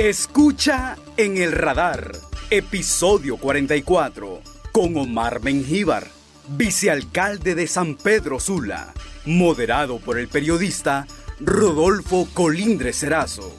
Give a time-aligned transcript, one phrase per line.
[0.00, 2.12] Escucha en el radar,
[2.48, 4.40] episodio 44,
[4.72, 6.06] con Omar Mengíbar,
[6.48, 8.94] vicealcalde de San Pedro Sula,
[9.26, 11.06] moderado por el periodista
[11.38, 13.54] Rodolfo Colindre Serazo.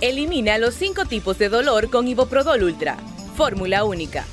[0.00, 2.96] Elimina los cinco tipos de dolor con Iboprodol Ultra,
[3.36, 4.24] fórmula única.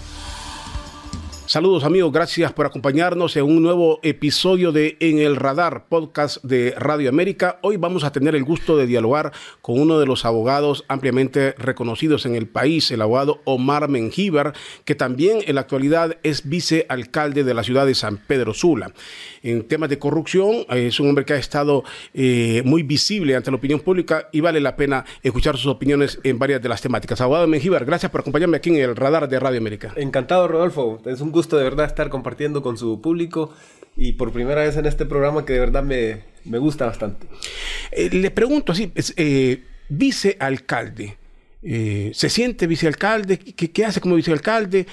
[1.48, 6.74] Saludos amigos, gracias por acompañarnos en un nuevo episodio de En el Radar, podcast de
[6.78, 7.58] Radio América.
[7.62, 9.32] Hoy vamos a tener el gusto de dialogar
[9.62, 14.94] con uno de los abogados ampliamente reconocidos en el país, el abogado Omar Mengíbar, que
[14.94, 18.92] también en la actualidad es vicealcalde de la ciudad de San Pedro Sula.
[19.42, 23.52] En temas de corrupción, eh, es un hombre que ha estado eh, muy visible ante
[23.52, 27.22] la opinión pública y vale la pena escuchar sus opiniones en varias de las temáticas.
[27.22, 29.94] Abogado Mengíbar, gracias por acompañarme aquí en el Radar de Radio América.
[29.96, 31.00] Encantado, Rodolfo.
[31.06, 33.52] Es un gusto de verdad estar compartiendo con su público
[33.96, 37.28] y por primera vez en este programa que de verdad me, me gusta bastante.
[37.92, 41.16] Eh, le pregunto así, eh, vicealcalde,
[41.62, 43.38] eh, ¿se siente vicealcalde?
[43.38, 44.88] ¿Qué, ¿Qué, hace como vicealcalde?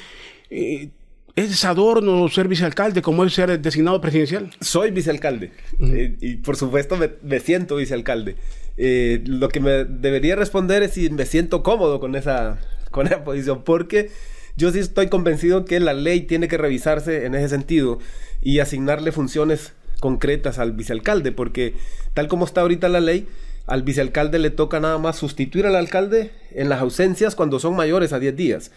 [0.51, 4.51] ¿Es adorno ser vicealcalde como es ser designado presidencial?
[4.61, 6.17] Soy vicealcalde uh -huh.
[6.21, 8.37] y por supuesto me, me siento vicealcalde.
[8.77, 12.59] lo que me debería responder es si me siento cómodo con esa,
[12.91, 14.11] con esa posición, porque
[14.57, 17.99] yo sí estoy convencido que la ley tiene que revisarse en ese sentido
[18.41, 21.75] y asignarle funciones concretas al vicealcalde, porque
[22.13, 23.27] tal como está ahorita la ley,
[23.67, 28.13] al vicealcalde le toca nada más sustituir al alcalde en las ausencias cuando son mayores
[28.13, 28.71] a 10 días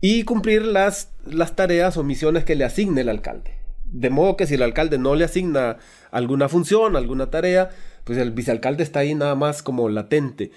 [0.00, 3.54] y cumplir las, las tareas o misiones que le asigne el alcalde.
[3.84, 5.78] De modo que si el alcalde no le asigna
[6.10, 7.70] alguna función, alguna tarea,
[8.04, 10.50] pues el vicealcalde está ahí nada más como latente.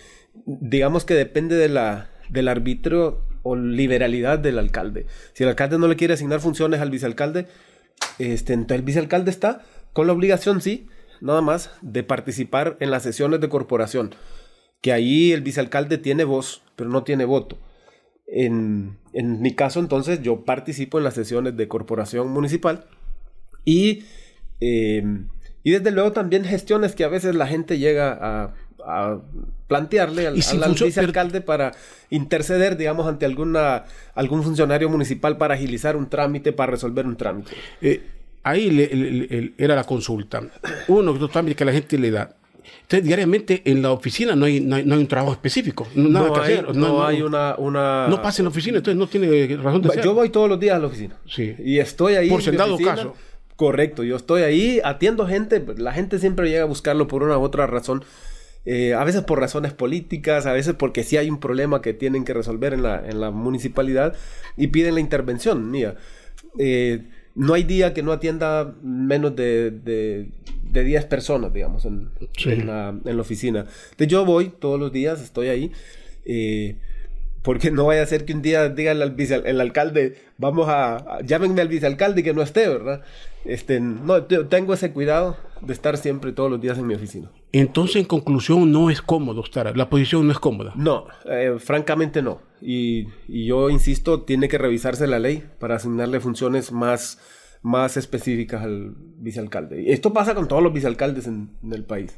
[0.46, 5.06] Digamos que depende de la, del arbitrio o liberalidad del alcalde.
[5.34, 7.48] Si el alcalde no le quiere asignar funciones al vicealcalde,
[8.20, 10.88] este, entonces el vicealcalde está con la obligación, sí,
[11.22, 14.16] nada más, de participar en las sesiones de corporación.
[14.82, 17.58] Que ahí el vicealcalde tiene voz, pero no tiene voto.
[18.28, 22.86] En, mi caso, entonces, yo participo en las sesiones de corporación municipal
[23.66, 24.04] y,
[24.62, 25.04] eh,
[25.64, 28.54] y desde luego también gestiones que a veces la gente llega a,
[28.86, 29.20] a
[29.68, 31.72] plantearle al, si al vicealcalde para
[32.10, 37.52] interceder, digamos, ante alguna, algún funcionario municipal para agilizar un trámite, para resolver un trámite.
[37.82, 38.02] Eh,
[38.44, 40.42] ahí le, le, le, era la consulta.
[40.88, 42.36] Uno de los trámites que la gente le da.
[42.84, 45.88] Entonces, diariamente en la oficina no hay, no hay, no hay un trabajo específico.
[45.96, 46.76] Nada no, que hay, hacer.
[46.76, 48.08] No, no, hay una, una...
[48.08, 50.04] No pasa en la oficina, entonces no tiene razón de ser.
[50.04, 51.16] Yo voy todos los días a la oficina.
[51.28, 51.56] Sí.
[51.60, 52.30] Y estoy ahí.
[52.30, 53.16] Por sentado caso.
[53.56, 57.44] Correcto, yo estoy ahí, atiendo gente, la gente siempre llega a buscarlo por una u
[57.44, 58.04] otra razón.
[58.66, 62.24] Eh, a veces por razones políticas, a veces porque sí hay un problema que tienen
[62.24, 64.16] que resolver en la, en la municipalidad
[64.56, 65.96] y piden la intervención mía.
[66.60, 70.30] Eh, no hay día que no atienda menos de, de,
[70.64, 72.52] de 10 personas, digamos, en, sí.
[72.52, 73.62] en, la, en, la, oficina.
[73.92, 75.72] Entonces yo voy todos los días, estoy ahí.
[76.26, 76.76] Eh,
[77.42, 81.62] porque no vaya a ser que un día diga el, alcalde, vamos a, a, llámenme
[81.62, 83.02] al vicealcalde y que no esté, ¿verdad?
[83.46, 87.32] Este, no, tengo ese cuidado de estar siempre todos los días en mi oficina.
[87.54, 90.74] Entonces, en conclusión, no es cómodo estar, la posición no es cómoda.
[90.76, 92.42] No, eh, francamente no.
[92.62, 97.20] Y, y, yo insisto, tiene que revisarse la ley para asignarle funciones más,
[97.62, 99.92] más específicas al vicealcalde.
[99.92, 102.18] Esto pasa con todos los vicealcaldes en, en el país.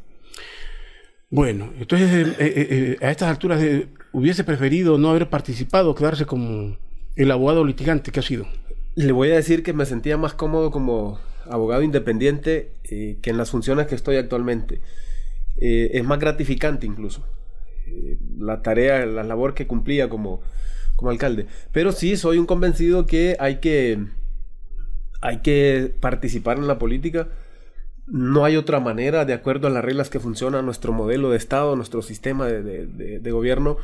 [1.30, 3.60] Bueno, entonces eh, eh, a estas alturas
[4.12, 6.78] hubiese preferido no haber participado, quedarse como
[7.16, 8.46] el abogado litigante que ha sido.
[8.94, 13.38] Le voy a decir que me sentía más cómodo como abogado independiente eh, que en
[13.38, 14.82] las funciones que estoy actualmente.
[15.58, 17.24] Eh, es más gratificante incluso
[17.86, 20.42] eh, la tarea, la labor que cumplía como,
[20.96, 21.48] como alcalde.
[21.72, 24.06] Pero sí, soy un convencido que hay que,
[25.22, 27.30] hay que participar en la política.
[28.08, 31.76] No hay otra manera, de acuerdo a las reglas que funciona nuestro modelo de Estado,
[31.76, 33.78] nuestro sistema de, de, de, de gobierno,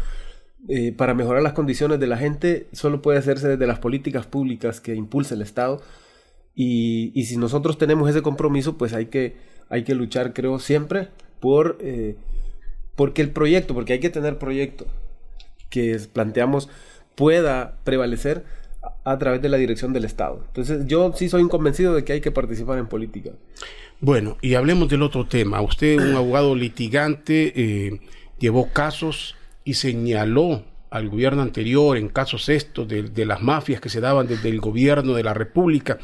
[0.67, 4.81] eh, para mejorar las condiciones de la gente solo puede hacerse desde las políticas públicas
[4.81, 5.81] que impulsa el Estado.
[6.53, 9.37] Y, y, si nosotros tenemos ese compromiso, pues hay que,
[9.69, 11.07] hay que luchar, creo, siempre
[11.39, 12.15] por eh,
[12.95, 14.85] porque el proyecto, porque hay que tener proyecto
[15.69, 16.69] que planteamos
[17.15, 18.43] pueda prevalecer
[19.03, 20.43] a, través de la dirección del Estado.
[20.47, 23.31] Entonces yo sí soy un convencido de que hay que participar en política.
[24.01, 25.61] Bueno, y hablemos del otro tema.
[25.61, 28.01] Usted, un abogado litigante, eh,
[28.37, 33.89] llevó casos y señaló al gobierno anterior en casos estos de, de, las mafias que
[33.89, 35.99] se daban desde el gobierno de la República.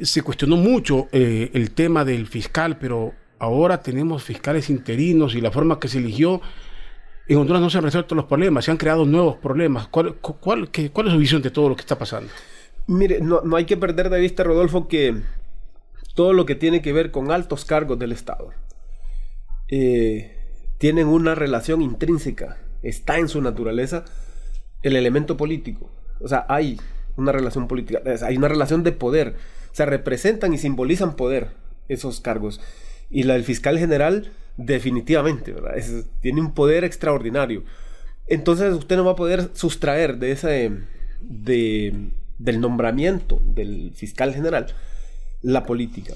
[0.00, 5.50] Se cuestionó mucho eh, el tema del fiscal, pero ahora tenemos fiscales interinos y la
[5.50, 6.40] forma que se eligió.
[7.26, 9.88] En Honduras no se han resuelto los problemas, se han creado nuevos problemas.
[9.88, 12.30] ¿Cuál, cuál, qué, cuál es su visión de todo lo que está pasando?
[12.86, 15.16] Mire, no, no hay que perder de vista, Rodolfo, que
[16.14, 18.50] todo lo que tiene que ver con altos cargos del Estado
[19.68, 20.36] eh,
[20.78, 24.04] tienen una relación intrínseca está en su naturaleza
[24.82, 25.90] el elemento político.
[26.20, 26.80] O sea, hay
[27.16, 29.36] una relación política, hay una relación de poder.
[29.70, 31.50] O sea, representan y simbolizan poder
[31.88, 32.60] esos cargos.
[33.10, 35.54] Y la del fiscal general, definitivamente,
[36.20, 37.64] tiene un poder extraordinario.
[38.26, 40.70] Entonces usted no va a poder sustraer de ese,
[41.20, 44.68] del nombramiento del fiscal general
[45.42, 46.14] la política.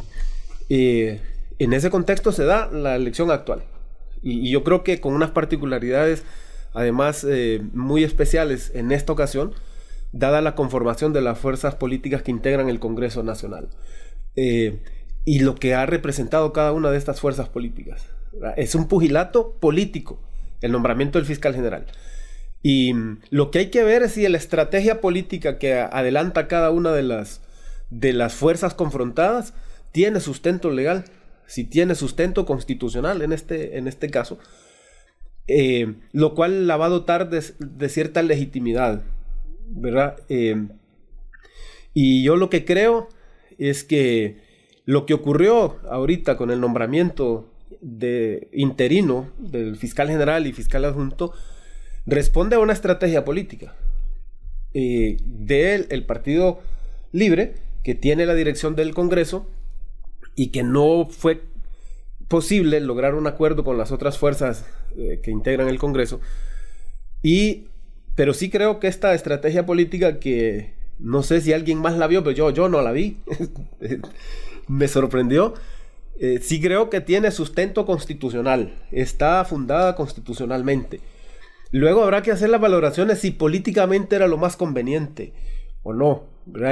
[0.68, 1.20] Eh,
[1.58, 3.64] en ese contexto se da la elección actual.
[4.22, 6.24] Y, yo creo que con unas particularidades,
[6.72, 9.52] además, eh, muy especiales en esta ocasión,
[10.12, 13.68] dada la conformación de las fuerzas políticas que integran el Congreso Nacional.
[14.36, 14.78] Eh,
[15.24, 18.06] y lo que ha representado cada una de estas fuerzas políticas.
[18.56, 20.20] Es un pugilato político,
[20.60, 21.86] el nombramiento del fiscal general.
[22.62, 26.70] Y mm, lo que hay que ver es si la estrategia política que adelanta cada
[26.70, 27.42] una de las,
[27.90, 29.54] de las fuerzas confrontadas
[29.92, 31.04] tiene sustento legal,
[31.46, 34.38] si tiene sustento constitucional en este, en este caso,
[35.46, 39.02] eh, lo cual la va a dotar de, cierta legitimidad,
[39.68, 40.16] ¿verdad?
[40.28, 40.66] Eh,
[41.92, 43.08] y yo lo que creo
[43.58, 44.43] es que
[44.84, 47.50] lo que ocurrió ahorita con el nombramiento
[47.80, 51.32] de interino del fiscal general y fiscal adjunto
[52.06, 53.74] responde a una estrategia política
[54.74, 56.60] eh, del Partido
[57.12, 59.46] Libre, que tiene la dirección del Congreso
[60.34, 61.42] y que no fue
[62.28, 64.66] posible lograr un acuerdo con las otras fuerzas
[64.96, 66.20] eh, que integran el Congreso.
[67.22, 67.68] Y,
[68.16, 72.22] pero sí creo que esta estrategia política que no sé si alguien más la vio,
[72.22, 73.18] pero yo, yo no la vi.
[74.68, 75.54] me sorprendió.
[76.18, 81.00] Eh, sí creo que tiene sustento constitucional, está fundada constitucionalmente.
[81.72, 85.32] Luego habrá que hacer las valoraciones si políticamente era lo más conveniente
[85.82, 86.24] o no,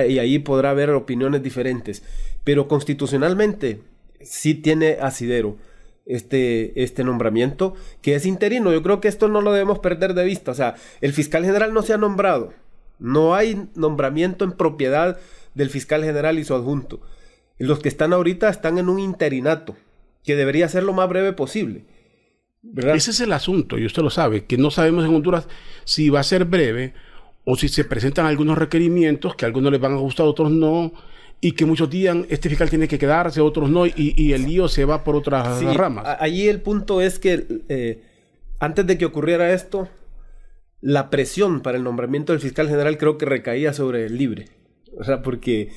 [0.09, 2.03] y ahí podrá haber opiniones diferentes.
[2.45, 3.83] Pero constitucionalmente
[4.21, 5.57] sí tiene asidero
[6.07, 8.73] este, este nombramiento, que es interino.
[8.73, 10.51] Yo creo que esto no lo debemos perder de vista.
[10.51, 12.53] O sea, el fiscal general no se ha nombrado.
[12.99, 15.19] No hay nombramiento en propiedad
[15.55, 17.01] del fiscal general y su adjunto.
[17.63, 19.77] Los que están ahorita están en un interinato,
[20.25, 21.85] que debería ser lo más breve posible.
[22.77, 25.47] Ese es el asunto, y usted lo sabe, que no sabemos en Honduras
[25.85, 26.93] si va a ser breve
[27.45, 30.51] o si se presentan algunos requerimientos que a algunos les van a gustar, a otros
[30.51, 30.93] no,
[31.41, 34.85] y que muchos digan, este fiscal tiene que quedarse, otros no, y, el lío se
[34.85, 36.17] va por otras ramas.
[36.19, 38.03] Allí el punto es que eh,
[38.59, 39.89] antes de que ocurriera esto,
[40.81, 44.49] la presión para el nombramiento del fiscal general creo que recaía sobre el libre.
[44.99, 45.71] O sea, porque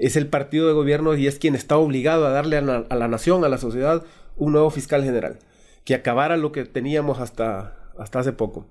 [0.00, 3.44] es el partido de gobierno y es quien está obligado a darle a la, nación,
[3.44, 4.02] a la sociedad,
[4.36, 5.38] un nuevo fiscal general,
[5.84, 8.66] que acabara lo que teníamos hasta, hasta hace poco.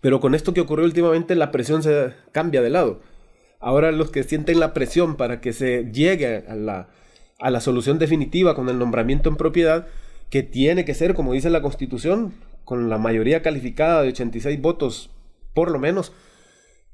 [0.00, 3.00] Pero con esto que ocurrió últimamente, la presión se cambia de lado.
[3.60, 6.88] Ahora los que sienten la presión para que se llegue a la,
[7.38, 9.86] a la solución definitiva con el nombramiento en propiedad,
[10.28, 12.34] que tiene que ser, como dice la Constitución,
[12.64, 15.10] con la mayoría calificada de 86 votos,
[15.54, 16.12] por lo menos,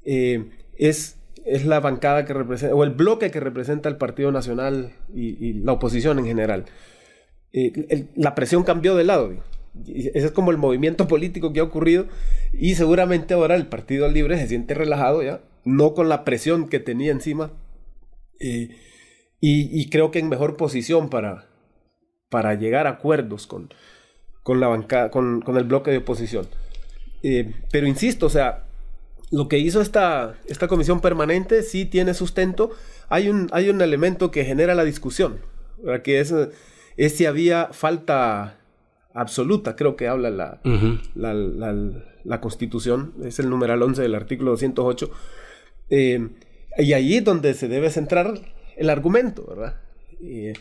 [0.05, 4.93] eh, es es la bancada que representa, o el bloque que representa el Partido Nacional
[5.13, 6.65] y, la oposición en general.
[7.51, 9.33] Eh, la presión cambió de lado.
[9.87, 12.07] Ese es como el movimiento político que ha ocurrido
[12.53, 16.79] y seguramente ahora el Partido Libre se siente relajado ya, no con la presión que
[16.79, 17.51] tenía encima
[18.39, 18.75] eh,
[19.39, 21.47] y, creo que en mejor posición para,
[22.29, 23.73] para llegar a acuerdos con,
[24.41, 26.47] con la bancada, con, con el bloque de oposición.
[27.23, 28.65] Eh, pero insisto, o sea,
[29.33, 32.69] lo que hizo esta, esta comisión permanente sí tiene sustento.
[33.09, 35.39] Hay un, hay un elemento que genera la discusión,
[36.03, 36.31] que es,
[36.97, 38.59] es, si había falta
[39.11, 40.61] absoluta, creo que habla la,
[41.15, 45.09] la, Constitución, es el numeral 11 del artículo 208.
[45.89, 46.29] Eh,
[46.77, 48.35] y allí es donde se debe centrar
[48.77, 49.81] el argumento, ¿verdad?
[50.21, 50.53] Eh,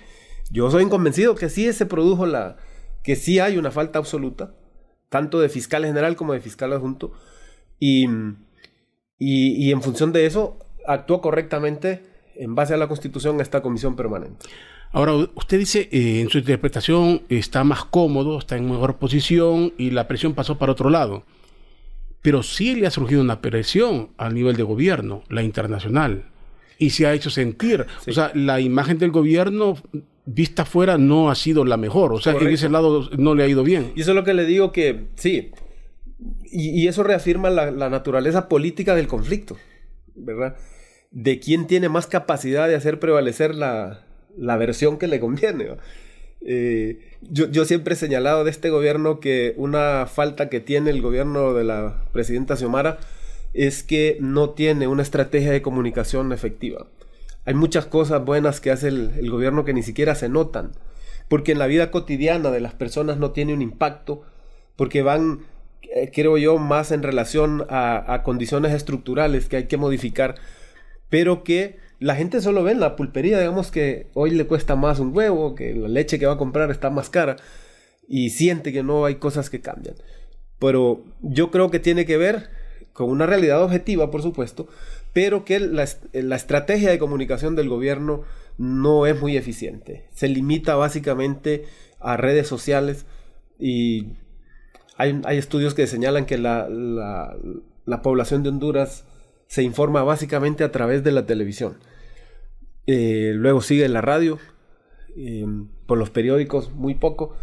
[0.50, 2.56] yo soy convencido que sí se produjo la,
[3.02, 4.54] que sí hay una falta absoluta,
[5.10, 7.12] tanto de fiscal general como de fiscal adjunto,
[7.78, 8.06] y
[9.24, 12.02] y, en función de eso actuó correctamente
[12.34, 14.46] en base a la Constitución esta comisión permanente.
[14.90, 19.90] Ahora, usted dice, eh, en su interpretación está más cómodo, está en mejor posición y
[19.90, 21.22] la presión pasó para otro lado.
[22.20, 26.24] Pero sí le ha surgido una presión al nivel de gobierno, la internacional,
[26.78, 27.86] y se ha hecho sentir.
[28.06, 29.76] O sea, la imagen del gobierno
[30.24, 32.12] vista afuera no ha sido la mejor.
[32.12, 33.92] O sea, en ese lado no le ha ido bien.
[33.94, 35.52] Y eso es lo que le digo que, sí,
[36.52, 39.56] y, eso reafirma la, naturaleza política del conflicto,
[40.14, 40.56] ¿verdad?
[41.10, 44.04] De quién tiene más capacidad de hacer prevalecer la,
[44.36, 45.76] versión que le conviene.
[46.42, 51.54] Eh, yo, siempre he señalado de este gobierno que una falta que tiene el gobierno
[51.54, 52.98] de la presidenta Xiomara
[53.54, 56.86] es que no tiene una estrategia de comunicación efectiva.
[57.44, 60.72] Hay muchas cosas buenas que hace el, el gobierno que ni siquiera se notan,
[61.28, 64.22] porque en la vida cotidiana de las personas no tiene un impacto,
[64.76, 65.40] porque van
[66.12, 70.36] creo yo, más en relación a, condiciones estructurales que hay que modificar,
[71.08, 74.98] pero que la gente solo ve en la pulpería, digamos que hoy le cuesta más
[74.98, 77.36] un huevo, que la leche que va a comprar está más cara
[78.08, 79.94] y siente que no hay cosas que cambian.
[80.58, 82.50] Pero yo creo que tiene que ver
[82.92, 84.68] con una realidad objetiva, por supuesto,
[85.12, 88.22] pero que la estrategia de comunicación del gobierno
[88.58, 90.04] no es muy eficiente.
[90.14, 91.64] Se limita básicamente
[92.00, 93.06] a redes sociales
[93.58, 94.08] y
[94.96, 97.36] hay, estudios que señalan que la, la,
[97.86, 99.04] la, población de Honduras
[99.46, 101.78] se informa básicamente a través de la televisión.
[102.86, 104.38] Eh, luego sigue la radio,
[105.16, 105.46] eh,
[105.86, 107.34] por los periódicos muy poco,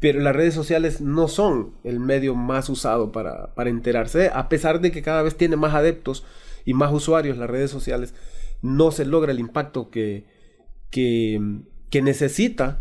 [0.00, 4.92] pero las redes sociales no son el medio más usado para, enterarse, a pesar de
[4.92, 6.24] que cada vez tiene más adeptos
[6.64, 8.14] y más usuarios las redes sociales,
[8.60, 10.24] no se logra el impacto que
[11.92, 12.78] necesita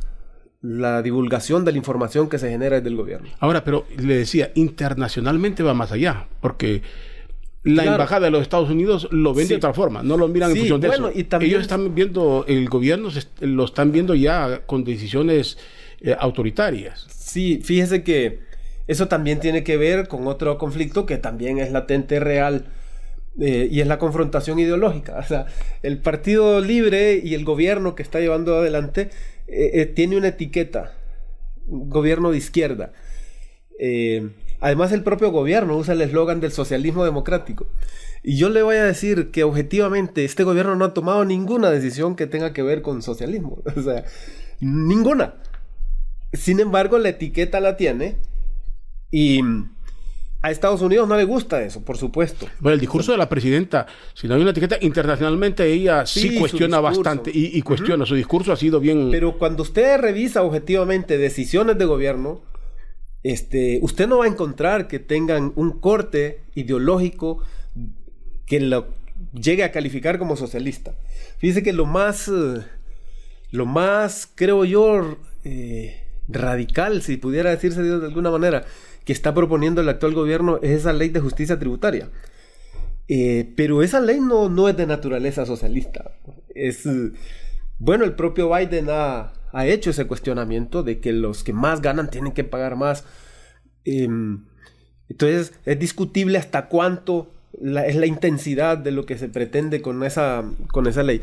[0.64, 3.28] la divulgación de la información que se genera desde el gobierno.
[3.40, 6.82] Ahora, pero le decía, internacionalmente va más allá, porque
[7.64, 10.58] la embajada de los Estados Unidos lo ven de otra forma, no lo miran en
[10.58, 11.12] función de eso.
[11.14, 11.52] Y también...
[11.52, 13.10] Ellos están viendo, el gobierno
[13.42, 15.58] lo están viendo ya con decisiones
[16.00, 17.08] eh, autoritarias.
[17.10, 18.40] Sí, fíjese que
[18.88, 22.68] eso también tiene que ver con otro conflicto que también es latente real.
[23.40, 25.18] Eh, y es la confrontación ideológica.
[25.24, 25.48] O sea,
[25.82, 29.10] el Partido Libre y el gobierno que está llevando adelante
[29.48, 30.94] eh, eh, tiene una etiqueta,
[31.66, 32.94] gobierno de izquierda.
[33.80, 37.68] Eh, además, el propio gobierno usa el eslogan del socialismo democrático.
[38.24, 42.16] Y yo le voy a decir que objetivamente este gobierno no ha tomado ninguna decisión
[42.16, 43.62] que tenga que ver con socialismo.
[43.76, 44.06] O sea,
[44.60, 45.36] ninguna.
[46.32, 48.16] Sin embargo, la etiqueta la tiene
[49.12, 49.42] y
[50.44, 52.48] a Estados Unidos no le gusta eso, por supuesto.
[52.60, 56.82] Bueno, el discurso de la presidenta, si no hay una etiqueta internacionalmente, ella sí, cuestiona
[56.82, 58.06] bastante y, cuestiona.
[58.06, 59.10] Su discurso ha sido bien.
[59.10, 62.42] Pero cuando usted revisa objetivamente decisiones de gobierno,
[63.24, 67.42] este, usted no va a encontrar que tengan un corte ideológico
[68.46, 68.88] que lo
[69.32, 70.94] llegue a calificar como socialista.
[71.38, 72.62] Fíjese que lo más, eh,
[73.52, 78.66] lo más, creo yo, eh, radical, si pudiera decirse de alguna manera,
[79.06, 82.10] que está proponiendo el actual gobierno es esa ley de justicia tributaria.
[83.08, 86.12] Eh, pero esa ley no, no es de naturaleza socialista.
[86.56, 86.88] Es,
[87.80, 92.10] bueno, el propio Biden ha, ha hecho ese cuestionamiento de que los que más ganan
[92.10, 93.04] tienen que pagar más.
[93.84, 94.46] Em,
[95.10, 100.44] entonces es discutible hasta cuánto es la intensidad de lo que se pretende con esa,
[100.72, 101.22] con esa ley.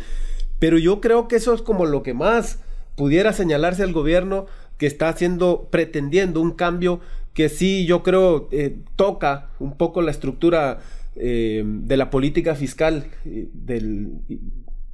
[0.59, 2.61] Pero yo creo que eso es como lo que más
[2.97, 4.47] pudiera señalarse al gobierno
[4.81, 7.01] que está haciendo, pretendiendo un cambio
[7.35, 10.79] que sí yo creo eh, toca un poco la estructura
[11.17, 14.09] eh, de la política fiscal eh, del,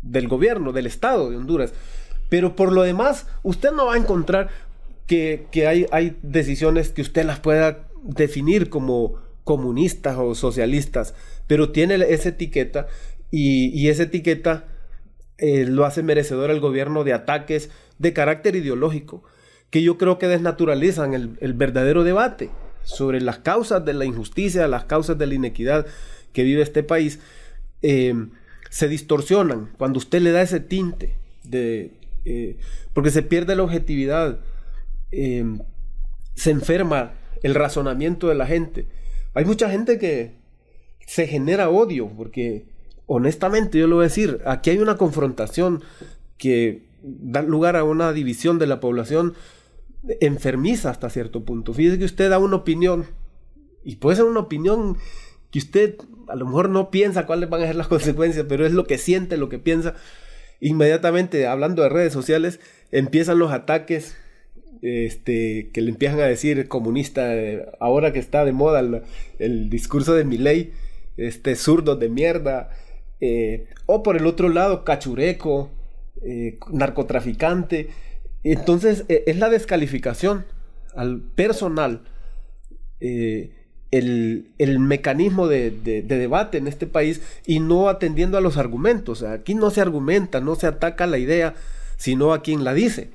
[0.02, 1.72] del, gobierno, del Estado de Honduras.
[2.28, 4.48] Pero por lo demás, usted no va a encontrar
[5.06, 9.14] que, que hay, hay, decisiones que usted las pueda definir como
[9.44, 11.14] comunistas o socialistas,
[11.46, 12.88] pero tiene esa etiqueta
[13.30, 14.64] y, y esa etiqueta
[15.38, 19.22] lo hace merecedor al gobierno de ataques de carácter ideológico
[19.76, 22.48] que yo creo que desnaturalizan el, verdadero debate
[22.82, 25.84] sobre las causas de la injusticia, las causas de la inequidad
[26.32, 27.20] que vive este país,
[27.82, 28.14] eh,
[28.70, 31.12] se distorsionan cuando usted le da ese tinte
[31.44, 31.92] de...
[32.24, 32.56] Eh,
[32.94, 34.40] porque se pierde la objetividad,
[35.12, 35.44] eh,
[36.34, 38.86] se enferma el razonamiento de la gente.
[39.34, 40.36] Hay mucha gente que
[41.06, 42.64] se genera odio, porque
[43.04, 45.84] honestamente yo lo voy a decir, aquí hay una confrontación
[46.38, 49.34] que da lugar a una división de la población
[50.20, 51.72] enfermiza hasta cierto punto.
[51.72, 53.06] Fíjese que usted da una opinión
[53.84, 54.96] y puede ser una opinión
[55.50, 55.96] que usted
[56.28, 58.98] a lo mejor no piensa cuáles van a ser las consecuencias, pero es lo que
[58.98, 59.94] siente, lo que piensa.
[60.60, 62.60] Inmediatamente, hablando de redes sociales,
[62.90, 64.16] empiezan los ataques
[64.82, 68.80] este, que le empiezan a decir comunista, eh, ahora que está de moda
[69.38, 70.72] el, discurso de mi ley,
[71.16, 72.70] este zurdo de mierda,
[73.20, 75.70] eh, o por el otro lado, cachureco,
[76.22, 77.88] eh, narcotraficante.
[78.52, 80.44] Entonces, e, es la descalificación
[80.94, 82.02] al personal,
[83.00, 83.52] eh,
[83.90, 89.22] el, mecanismo de, debate en este país y no atendiendo a los argumentos.
[89.22, 91.54] Aquí no se argumenta, no se ataca la idea,
[91.96, 93.10] sino a quien la dice.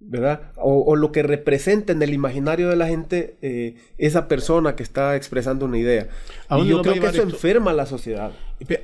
[0.00, 0.40] ¿Verdad?
[0.56, 5.14] O, lo que representa en el imaginario de la gente eh, esa persona que está
[5.14, 6.08] expresando una idea.
[6.58, 8.32] Y yo creo que eso enferma a la sociedad.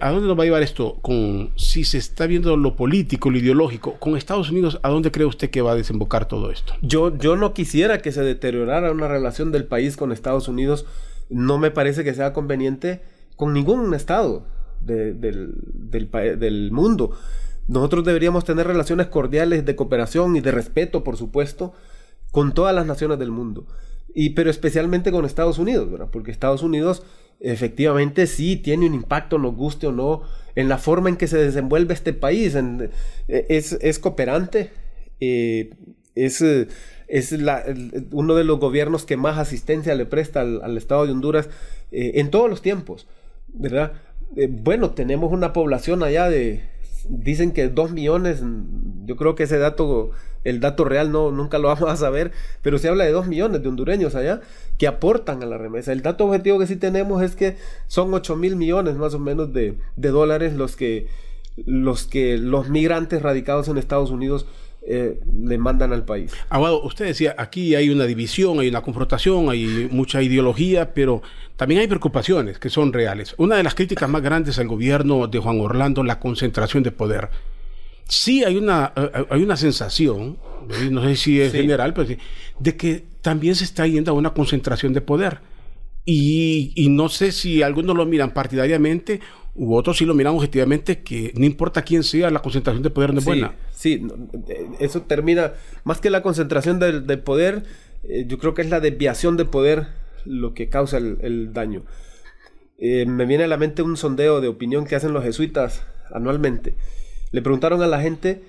[0.00, 0.98] ¿A dónde nos va a llevar esto?
[1.00, 5.26] Con, si se está viendo lo político, lo ideológico, con Estados Unidos, ¿a dónde cree
[5.26, 6.74] usted que va a desembocar todo esto?
[6.82, 10.86] Yo, yo no quisiera que se deteriorara una relación del país con Estados Unidos.
[11.30, 13.02] No me parece que sea conveniente
[13.36, 14.44] con ningún estado
[14.80, 17.16] del, del, del mundo.
[17.68, 21.72] Nosotros deberíamos tener relaciones cordiales de cooperación y de respeto, por supuesto,
[22.30, 23.66] con todas las naciones del mundo.
[24.14, 26.08] y, pero especialmente con Estados Unidos, ¿verdad?
[26.10, 27.02] Porque Estados Unidos
[27.40, 30.22] efectivamente sí tiene un impacto, nos guste o no,
[30.54, 32.54] en la forma en que se desenvuelve este país.
[32.54, 32.90] Eh,
[33.28, 34.70] es, es, cooperante,
[35.20, 35.70] eh,
[36.14, 36.42] es,
[37.08, 37.36] es
[38.10, 41.50] uno de los gobiernos que más asistencia le presta al, al Estado de Honduras
[41.92, 43.06] eh, en todos los tiempos,
[43.48, 43.92] ¿verdad?
[44.36, 46.64] Eh, bueno, tenemos una población allá de,
[47.08, 48.42] dicen que dos millones,
[49.04, 50.10] yo creo que ese dato,
[50.44, 52.32] el dato real no, nunca lo vamos a saber,
[52.62, 54.40] pero se habla de dos millones de hondureños allá
[54.78, 55.92] que aportan a la remesa.
[55.92, 59.52] El dato objetivo que sí tenemos es que son ocho mil millones más o menos
[59.52, 61.08] de, de dólares los que,
[61.64, 64.46] los que los migrantes radicados en Estados Unidos
[64.88, 66.32] eh, le mandan al país.
[66.48, 71.22] Aguado, usted decía, aquí hay una división, hay una confrontación, hay mucha ideología, pero
[71.56, 73.34] también hay preocupaciones que son reales.
[73.36, 77.30] Una de las críticas más grandes al gobierno de Juan Orlando, la concentración de poder.
[78.08, 80.38] Sí hay una, eh, hay una sensación,
[80.70, 81.58] eh, no sé si es sí.
[81.58, 82.18] general, pero sí,
[82.60, 85.40] de que también se está yendo a una concentración de poder.
[86.04, 89.18] Y, y no sé si algunos lo miran partidariamente
[89.56, 93.12] u otros sí lo miran objetivamente, que no importa quién sea, la concentración de poder
[93.12, 93.54] no es sí, buena.
[93.72, 94.06] Sí,
[94.80, 97.64] eso termina, más que la concentración del, del poder,
[98.04, 99.88] eh, yo creo que es la desviación de poder
[100.24, 101.84] lo que causa el, el daño.
[102.78, 105.82] Eh, me viene a la mente un sondeo de opinión que hacen los jesuitas
[106.12, 106.74] anualmente.
[107.32, 108.42] Le preguntaron a la gente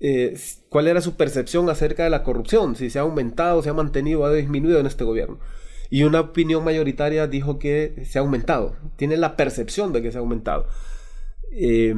[0.00, 0.38] eh,
[0.68, 4.20] cuál era su percepción acerca de la corrupción, si se ha aumentado, se ha mantenido
[4.20, 5.38] o ha disminuido en este gobierno.
[5.90, 8.76] Y una opinión mayoritaria dijo que se ha aumentado.
[8.96, 10.68] Tiene la percepción de que se ha aumentado.
[11.52, 11.94] Eh,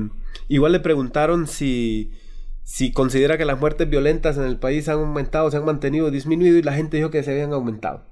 [0.48, 2.10] igual le preguntaron si,
[2.64, 6.56] si considera que las muertes violentas en el país han aumentado, se han mantenido disminuido
[6.56, 8.06] y la gente dijo que se habían aumentado.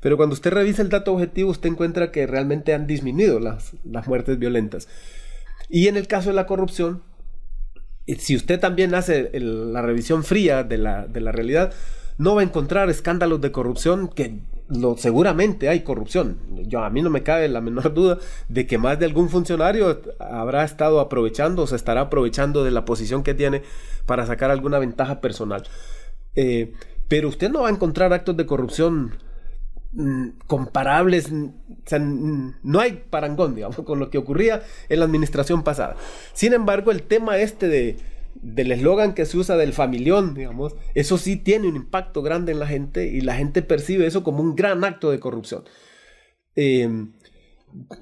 [0.00, 4.06] Pero cuando usted revisa el dato objetivo, usted encuentra que realmente han disminuido las, las
[4.06, 4.86] muertes violentas.
[5.68, 7.02] Y en el caso de la corrupción,
[8.18, 11.72] si usted también hace la revisión fría de la, de la realidad,
[12.18, 14.40] no va a encontrar escándalos de corrupción que
[14.96, 16.38] seguramente hay corrupción.
[16.66, 18.18] Yo, a mí no me cabe la menor duda
[18.48, 22.84] de que más de algún funcionario habrá estado aprovechando o se estará aprovechando de la
[22.84, 23.62] posición que tiene
[24.06, 25.64] para sacar alguna ventaja personal.
[26.34, 26.72] Eh,
[27.08, 29.16] pero usted no va a encontrar actos de corrupción
[29.92, 35.96] mmm, comparables, no hay parangón, digamos, con lo que ocurría en la administración pasada.
[36.32, 41.18] Sin embargo, el tema este de del eslogan que se usa del familión, digamos, eso
[41.18, 44.54] sí tiene un impacto grande en la gente y la gente percibe eso como un
[44.56, 45.64] gran acto de corrupción.
[46.56, 46.88] Eh,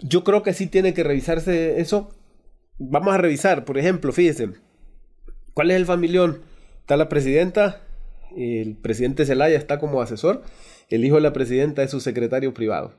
[0.03, 2.11] yo creo que sí tiene que revisarse eso.
[2.79, 4.51] Vamos a revisar, por ejemplo, fíjense,
[5.55, 6.42] ¿cuál es el familión?
[6.81, 7.83] Está la presidenta,
[8.37, 10.42] el presidente Zelaya está como asesor,
[10.88, 12.92] el hijo de la presidenta es su secretario privado.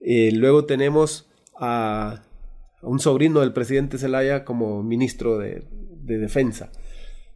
[0.00, 2.22] Eh, luego tenemos a
[2.82, 5.64] un sobrino del presidente Zelaya como ministro de,
[6.04, 6.70] de defensa.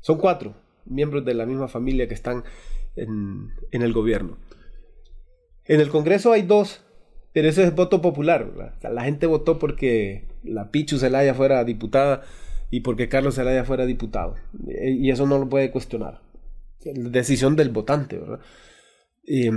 [0.01, 0.55] Son cuatro
[0.87, 2.45] miembros de la misma familia que están
[2.97, 4.39] en, el gobierno.
[5.65, 6.83] En el Congreso hay dos,
[7.33, 8.75] pero eso es voto popular.
[8.83, 12.23] La gente votó porque la Pichu Zelaya fuera diputada
[12.71, 14.37] y porque Carlos Zelaya fuera diputado.
[14.69, 16.21] Y eso no lo puede cuestionar.
[16.85, 18.41] Decisión del votante, ¿verdad?
[19.27, 19.51] Eh,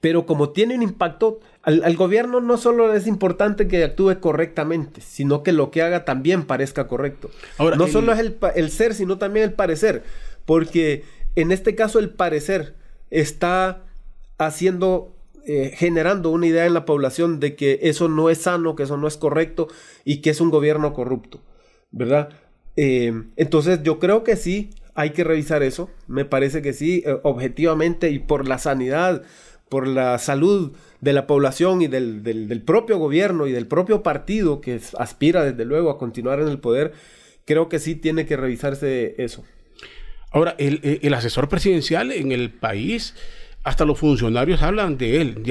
[0.00, 5.00] pero como tiene un impacto, al, al, gobierno no solo es importante que actúe correctamente,
[5.00, 7.30] sino que lo que haga también parezca correcto.
[7.58, 7.92] Ahora, no el...
[7.92, 10.02] solo es el, el, ser, sino también el parecer,
[10.46, 11.04] porque
[11.36, 12.74] en este caso el parecer
[13.10, 13.82] está
[14.38, 15.14] haciendo,
[15.46, 18.96] eh, generando una idea en la población de que eso no es sano, que eso
[18.96, 19.68] no es correcto
[20.04, 21.42] y que es un gobierno corrupto,
[21.90, 22.30] ¿verdad?
[22.76, 27.18] Eh, entonces yo creo que sí, hay que revisar eso, me parece que sí, eh,
[27.22, 29.22] objetivamente y por la sanidad
[29.70, 34.02] por la salud de la población y del, del, del, propio gobierno y del propio
[34.02, 36.92] partido que aspira desde luego a continuar en el poder,
[37.46, 39.44] creo que sí tiene que revisarse eso.
[40.32, 43.14] Ahora, el, el asesor presidencial en el país,
[43.62, 45.42] hasta los funcionarios hablan de él.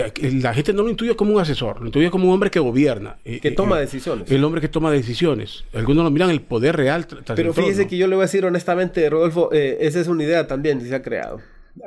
[0.41, 3.17] La gente no lo intuye como un asesor, lo intuye como un hombre que gobierna.
[3.23, 4.29] Que eh, toma decisiones.
[4.29, 5.63] El hombre que toma decisiones.
[5.73, 7.08] Algunos lo miran el poder real.
[7.36, 10.47] Pero fíjese que yo le voy a decir honestamente, Rodolfo, eh, esa es una idea
[10.47, 11.41] también que se ha creado.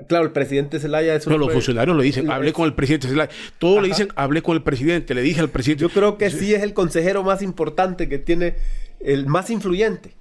[0.09, 1.33] Claro, el presidente Zelaya es un...
[1.33, 3.31] No, los funcionarios lo dicen, hablé con el presidente Zelaya.
[3.59, 3.83] Todos Ajá.
[3.83, 5.83] le dicen, hablé con el presidente, le dije al presidente.
[5.83, 8.57] Yo creo que sí es el consejero más importante que tiene,
[9.01, 10.17] el más influyente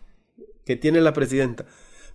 [0.65, 1.65] que tiene la presidenta.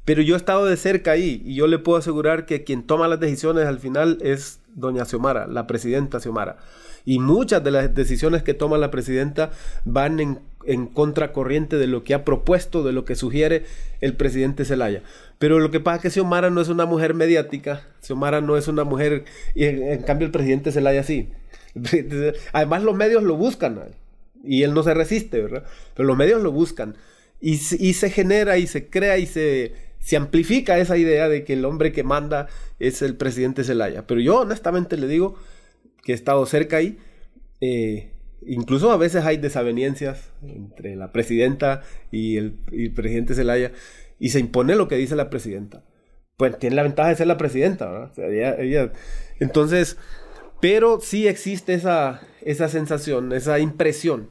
[0.04, 3.08] Pero yo he estado de cerca ahí y yo le puedo asegurar que quien toma
[3.08, 6.58] las decisiones al final es doña Xiomara, la presidenta Xiomara.
[7.04, 9.50] Y muchas de las decisiones que toma la presidenta
[9.84, 13.64] van en, en contracorriente de lo que ha propuesto, de lo que sugiere
[14.00, 15.02] el presidente Zelaya.
[15.38, 18.68] Pero lo que pasa es que Xiomara no es una mujer mediática, Xiomara no es
[18.68, 19.24] una mujer,
[19.54, 21.30] y en, cambio el presidente Zelaya sí.
[22.52, 23.80] Además los medios lo buscan,
[24.44, 25.64] y él no se resiste, ¿verdad?
[25.94, 26.96] Pero los medios lo buscan.
[27.40, 29.74] Y, y se genera y se crea y se,
[30.06, 32.48] se amplifica esa idea de que el hombre que manda
[32.78, 34.06] es el presidente Zelaya.
[34.06, 35.36] Pero yo honestamente le digo
[36.04, 36.98] que he estado cerca ahí.
[37.60, 38.10] Eh,
[38.44, 42.52] incluso a veces hay desavenencias entre la presidenta y el,
[42.94, 43.72] presidente Zelaya
[44.18, 45.84] y se impone lo que dice la presidenta.
[46.36, 48.92] Pues tiene la ventaja de ser la presidenta, ¿verdad?
[49.40, 49.96] entonces,
[50.60, 54.28] pero sí existe esa, esa sensación, esa impresión.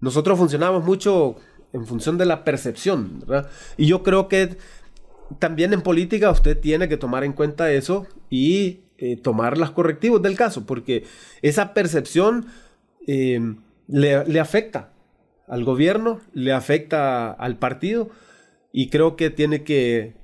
[0.00, 1.36] Nosotros funcionamos mucho
[1.72, 3.50] en función de la percepción, ¿verdad?
[3.76, 4.56] Y yo creo que
[5.38, 10.22] también en política usted tiene que tomar en cuenta eso y eh, tomar los correctivos
[10.22, 11.04] del caso, porque
[11.42, 12.46] esa percepción
[13.06, 13.40] eh,
[13.88, 14.92] le, afecta
[15.46, 18.10] al gobierno, le afecta al partido
[18.72, 20.14] y creo que tiene que,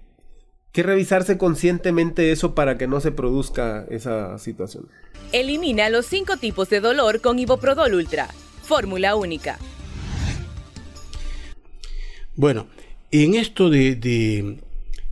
[0.73, 4.89] que revisarse conscientemente eso para que no se produzca esa situación.
[5.33, 8.29] Elimina los cinco tipos de dolor con Iboprodol Ultra,
[8.63, 9.59] fórmula única.
[12.35, 12.67] Bueno,
[13.11, 14.59] en esto de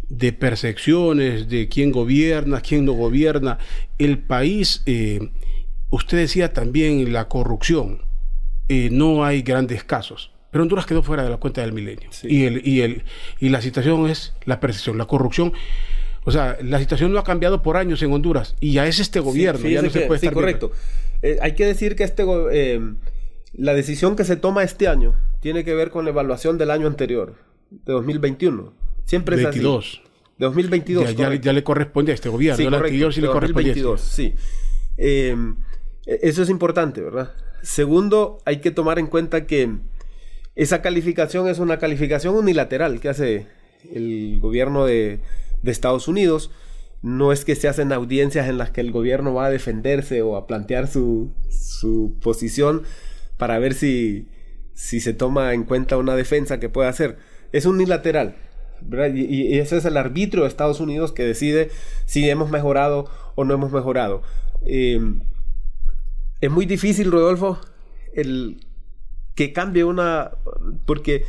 [0.09, 3.59] de percepciones, de quién gobierna, quién no gobierna.
[3.99, 5.31] El país, eh,
[5.91, 8.03] usted decía también la corrupción,
[8.69, 10.31] eh, no hay grandes casos.
[10.51, 12.09] Pero Honduras quedó fuera de la cuenta del milenio.
[12.23, 13.05] Y, el, y, el,
[13.39, 15.53] y la situación es la percepción, la corrupción.
[16.25, 19.21] O sea, la situación no ha cambiado por años en Honduras y ya es este
[19.21, 20.73] gobierno, ya no se puede estar correcto.
[21.23, 22.25] Eh, hay que decir que este
[23.55, 26.87] la decisión que se toma este año tiene que ver con la evaluación del año
[26.87, 27.35] anterior,
[27.71, 28.73] de 2021
[29.09, 29.87] Siempre es 22.
[29.87, 30.01] así.
[30.37, 31.17] 2022.
[31.17, 32.59] Ya, ya, le corresponde a este gobierno.
[32.59, 34.35] Sí, correcto, sí le 2022, sí.
[34.99, 35.68] Em, e,
[36.09, 37.33] eso es importante, ¿verdad?
[37.63, 39.77] Segundo, hay que tomar en cuenta que
[40.57, 43.47] esa calificación es una calificación unilateral que hace
[43.93, 45.21] el gobierno de,
[45.65, 46.51] Estados Unidos.
[47.03, 50.37] No es que se hacen audiencias en las que el gobierno va a defenderse o
[50.37, 52.83] a plantear su, su posición
[53.37, 54.29] para ver si,
[54.73, 57.19] si se toma en cuenta una defensa que pueda hacer.
[57.53, 58.37] Es unilateral.
[59.15, 61.71] Y, ese es el arbitrio de Estados Unidos que decide
[62.07, 64.23] si hemos mejorado o no hemos mejorado.
[64.65, 65.21] Em,
[66.41, 67.59] es muy difícil, Rodolfo,
[68.15, 68.61] el
[69.35, 70.33] que cambie una...
[70.85, 71.25] porque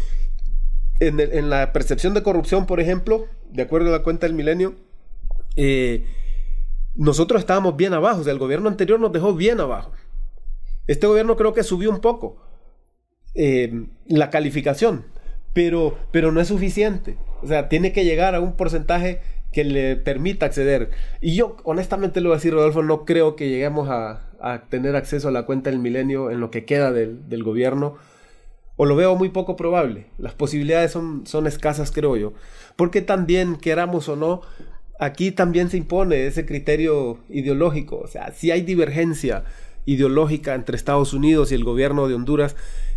[0.99, 4.75] en, la percepción de corrupción, por ejemplo, de acuerdo a la cuenta del milenio,
[5.55, 6.05] eh,
[6.95, 9.91] nosotros estábamos bien abajo, o sea, el gobierno anterior nos dejó bien abajo.
[10.87, 12.41] Este gobierno creo que subió un poco
[13.35, 15.05] em, la calificación,
[15.53, 17.17] pero, pero no es suficiente.
[17.41, 19.21] O sea, tiene que llegar a un porcentaje
[19.53, 20.89] que le permita acceder.
[21.21, 24.28] Y yo, honestamente, lo voy a decir, Rodolfo, no creo que lleguemos a,
[24.69, 27.95] tener acceso a la cuenta del milenio en lo que queda del, gobierno.
[28.75, 30.07] O lo veo muy poco probable.
[30.17, 32.33] Las posibilidades son, son escasas, creo yo.
[32.75, 34.41] Porque también, queramos o no,
[34.99, 37.97] aquí también se impone ese criterio ideológico.
[37.97, 39.43] O sea, si hay divergencia
[39.85, 42.55] ideológica entre Estados Unidos y el gobierno de Honduras,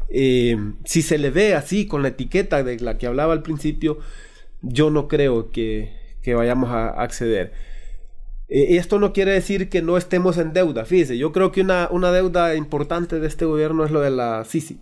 [0.08, 3.98] eh, si se le ve así, con la etiqueta de la que hablaba al principio,
[4.60, 5.90] yo no creo que,
[6.26, 7.52] vayamos a acceder.
[8.54, 10.84] Eh, esto no quiere decir que no estemos en deuda.
[10.84, 14.44] Fíjese, yo creo que una, una deuda importante de este gobierno es lo de la
[14.44, 14.78] Sisi.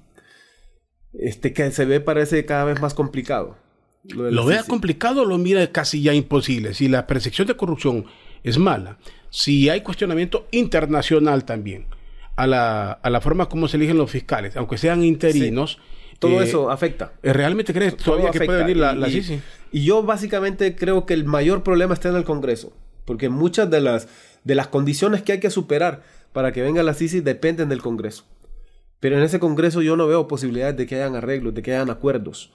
[1.12, 3.56] Este que se ve parece cada vez más complicado.
[4.02, 6.74] Lo, vea complicado, lo mira casi ya imposible.
[6.74, 8.06] Si la percepción de corrupción
[8.42, 11.86] es mala, si hay cuestionamiento internacional también
[12.34, 15.78] a la, a la forma como se eligen los fiscales, aunque sean interinos,
[16.18, 17.12] todo eh, eso afecta.
[17.22, 21.14] Eh, ¿Realmente crees todavía que puede venir la, la y, Y yo básicamente creo que
[21.14, 22.72] el mayor problema está en el Congreso,
[23.10, 24.06] porque muchas de las,
[24.44, 28.22] de las condiciones que hay que superar para que venga la CICI dependen del Congreso.
[29.00, 31.90] Pero en ese Congreso yo no veo posibilidades de que hayan arreglos, de que hayan
[31.90, 32.52] acuerdos.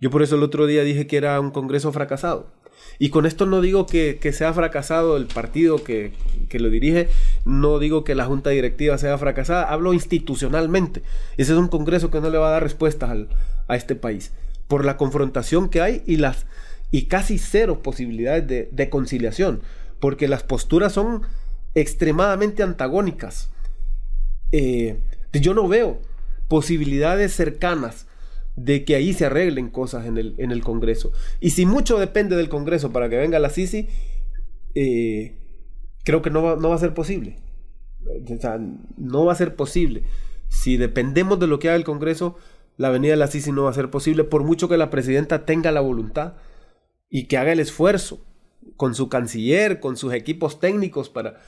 [0.00, 2.52] Yo por eso el otro día dije que era un Congreso fracasado.
[3.00, 6.12] Y con esto no digo que, que sea fracasado el partido que,
[6.48, 7.08] que, lo dirige,
[7.44, 11.02] no digo que la junta directiva sea fracasada, hablo institucionalmente.
[11.36, 13.28] Ese es un Congreso que no le va a dar respuestas al,
[13.66, 14.30] a este país,
[14.68, 16.46] por la confrontación que hay y, las,
[16.92, 19.62] y casi cero posibilidades de, de conciliación,
[20.06, 21.22] porque las posturas son
[21.74, 23.50] extremadamente antagónicas.
[24.52, 25.00] Eh,
[25.32, 26.00] yo no veo
[26.46, 28.06] posibilidades cercanas
[28.54, 31.10] de que ahí se arreglen cosas en el, en el Congreso.
[31.40, 33.88] Y si mucho depende del Congreso para que venga la Sisi,
[34.76, 35.34] eh,
[36.04, 37.40] creo que no va, no va a ser posible.
[38.04, 38.60] O sea,
[38.96, 40.04] no va a ser posible.
[40.46, 42.36] Si dependemos de lo que haga el Congreso,
[42.76, 45.44] la venida de la Sisi no va a ser posible, por mucho que la presidenta
[45.44, 46.34] tenga la voluntad
[47.10, 48.20] y que haga el esfuerzo
[48.76, 51.40] con su canciller, con sus equipos técnicos para,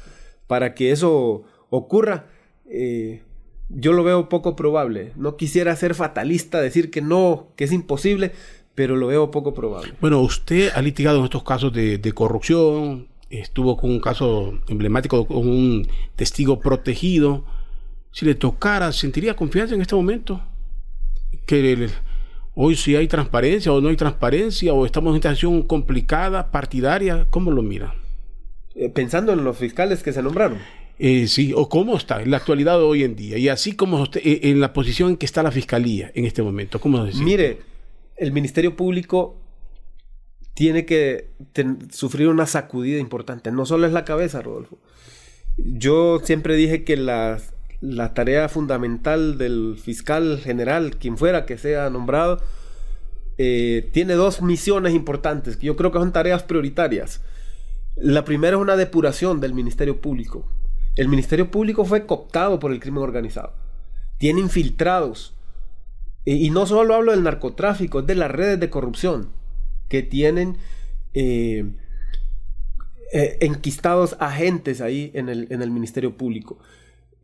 [0.46, 2.26] para que eso ocurra.
[2.66, 3.22] Eh,
[3.68, 5.12] yo lo veo poco probable.
[5.16, 8.32] No quisiera ser fatalista, decir que no, que es imposible,
[8.74, 9.92] pero lo veo poco probable.
[10.00, 15.48] Bueno, usted ha litigado en estos casos de, corrupción, estuvo con un caso emblemático con
[15.48, 17.44] un testigo protegido.
[18.12, 20.40] Si le tocara, ¿sentiría confianza en este momento?
[21.44, 21.88] Que
[22.60, 27.28] Hoy si hay transparencia o no hay transparencia o estamos en una situación complicada, partidaria,
[27.30, 27.94] ¿cómo lo mira?
[28.74, 30.58] Eh, pensando en los fiscales que se nombraron.
[30.98, 34.02] Eh, sí, o cómo está en la actualidad de hoy en día, y así como
[34.02, 36.80] usted, eh, en la posición en que está la fiscalía en este momento.
[36.80, 37.22] ¿Cómo decir?
[37.22, 37.60] Mire,
[38.16, 39.36] el Ministerio Público
[40.54, 41.30] tiene que
[41.92, 43.52] sufrir una sacudida importante.
[43.52, 44.78] No solo es la cabeza, Rodolfo.
[45.58, 47.40] Yo siempre dije que la,
[47.80, 52.40] la tarea fundamental del fiscal general, quien fuera que sea nombrado,
[53.38, 57.20] eh, tiene dos misiones importantes que yo creo que son tareas prioritarias.
[57.94, 60.44] La primera es una depuración del Ministerio Público.
[60.96, 63.54] El Ministerio Público fue cooptado por el crimen organizado.
[64.18, 65.34] Tiene infiltrados.
[66.24, 69.30] Y, no solo hablo del narcotráfico, es de las redes de corrupción
[69.88, 70.58] que tienen
[71.14, 71.64] eh,
[73.12, 76.58] eh, enquistados agentes ahí en el, en el Ministerio Público.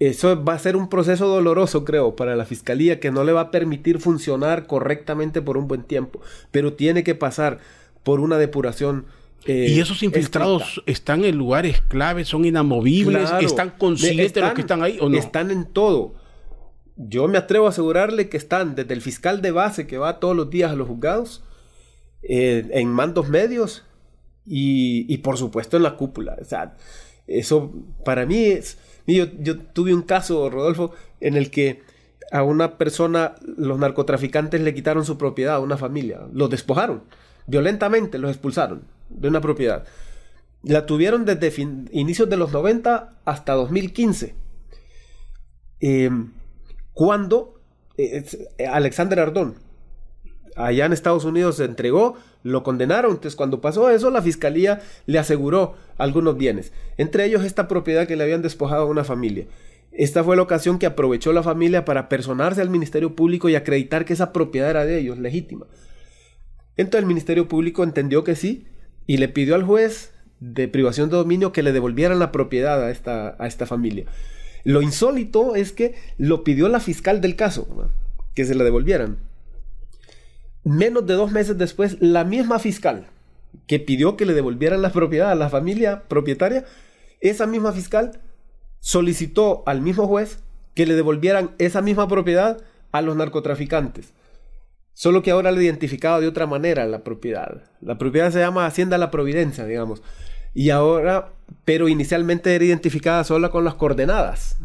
[0.01, 3.43] Eso va a ser un proceso doloroso, creo, para la Fiscalía, que no le va
[3.43, 7.59] a permitir funcionar correctamente por un buen tiempo, pero tiene que pasar
[8.03, 9.07] por una depuración
[9.47, 14.63] eh, y esos infiltrados están en lugares claves, son inamovibles, están conscientes de los que
[14.63, 15.19] están ahí o no.
[15.19, 16.15] Están en todo.
[16.97, 20.35] Yo me atrevo a asegurarle que están desde el fiscal de base que va todos
[20.35, 21.43] los días a los juzgados,
[22.23, 23.85] eh, en mandos medios
[24.47, 26.37] y, por supuesto en la cúpula.
[26.41, 26.77] O sea,
[27.27, 27.73] eso
[28.05, 28.79] para mí es...
[29.07, 29.29] Yo,
[29.73, 31.83] tuve un caso, Rodolfo, en el que
[32.33, 37.03] a una persona los narcotraficantes le quitaron su propiedad a una familia, los despojaron
[37.47, 39.85] violentamente, los expulsaron de una propiedad.
[40.63, 41.53] La tuvieron desde
[41.93, 44.35] inicios de los 90 hasta 2015.
[45.81, 46.11] Eh,
[46.95, 47.61] cuando
[47.99, 48.25] eh,
[48.67, 49.57] Alexander Ardón,
[50.57, 53.13] allá en Estados Unidos, se entregó, lo condenaron.
[53.13, 58.17] Entonces, cuando pasó eso, la fiscalía le aseguró algunos bienes, entre ellos esta propiedad que
[58.17, 59.47] le habían despojado a una familia.
[59.93, 64.05] Esta fue la ocasión que aprovechó la familia para personarse al Ministerio Público y acreditar
[64.05, 65.67] que esa propiedad era de ellos, legítima.
[66.77, 68.67] Entonces el Ministerio Público entendió que sí,
[69.07, 72.91] y le pidió al juez de privación de dominio que le devolvieran la propiedad a
[72.91, 74.07] esta, a esta familia.
[74.65, 77.91] Lo insólito es que lo pidió la fiscal del caso,
[78.35, 79.19] que se la devolvieran.
[80.65, 83.07] Menos de dos meses después, la misma fiscal
[83.67, 86.65] que pidió que le devolvieran la propiedad a la familia propietaria,
[87.21, 88.21] esa misma fiscal
[88.81, 90.41] solicitó al mismo juez
[90.75, 92.59] que le devolvieran esa misma propiedad
[92.93, 94.13] a los narcotraficantes.
[94.93, 97.63] Solo que ahora le identificado de otra manera la propiedad.
[97.81, 100.03] La propiedad se llama Hacienda La Providencia, digamos.
[100.55, 101.33] Y ahora,
[101.65, 104.57] pero inicialmente era identificada solo con las coordenadas.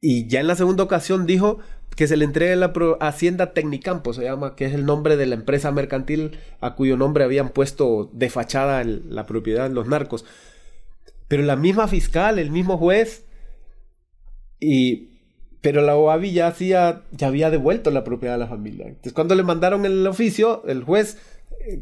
[0.00, 1.58] Y ya en la segunda ocasión dijo
[1.96, 5.34] que se le entregue la Hacienda Tecnicampo, se llama, que es el nombre de la
[5.34, 10.26] empresa mercantil a cuyo nombre habían puesto de fachada la propiedad los narcos.
[11.26, 13.24] Pero la misma fiscal, el mismo juez,
[14.60, 15.16] y
[15.62, 18.86] pero la OAVI ya, ya había devuelto la propiedad a la familia.
[18.86, 21.18] Entonces, cuando le mandaron el oficio, el juez,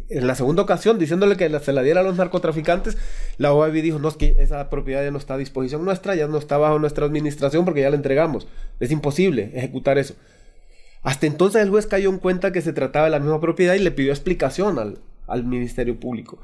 [0.08, 2.96] en la segunda ocasión, diciéndole que se la diera a los narcotraficantes,
[3.38, 6.26] la OAVI dijo, no, es que esa propiedad ya no está a disposición nuestra, ya
[6.26, 8.48] no está bajo nuestra administración porque ya la entregamos.
[8.80, 10.14] Es imposible ejecutar eso.
[11.02, 13.80] Hasta entonces el juez cayó en cuenta que se trataba de la misma propiedad y
[13.80, 16.38] le pidió explicación al, al Ministerio Público.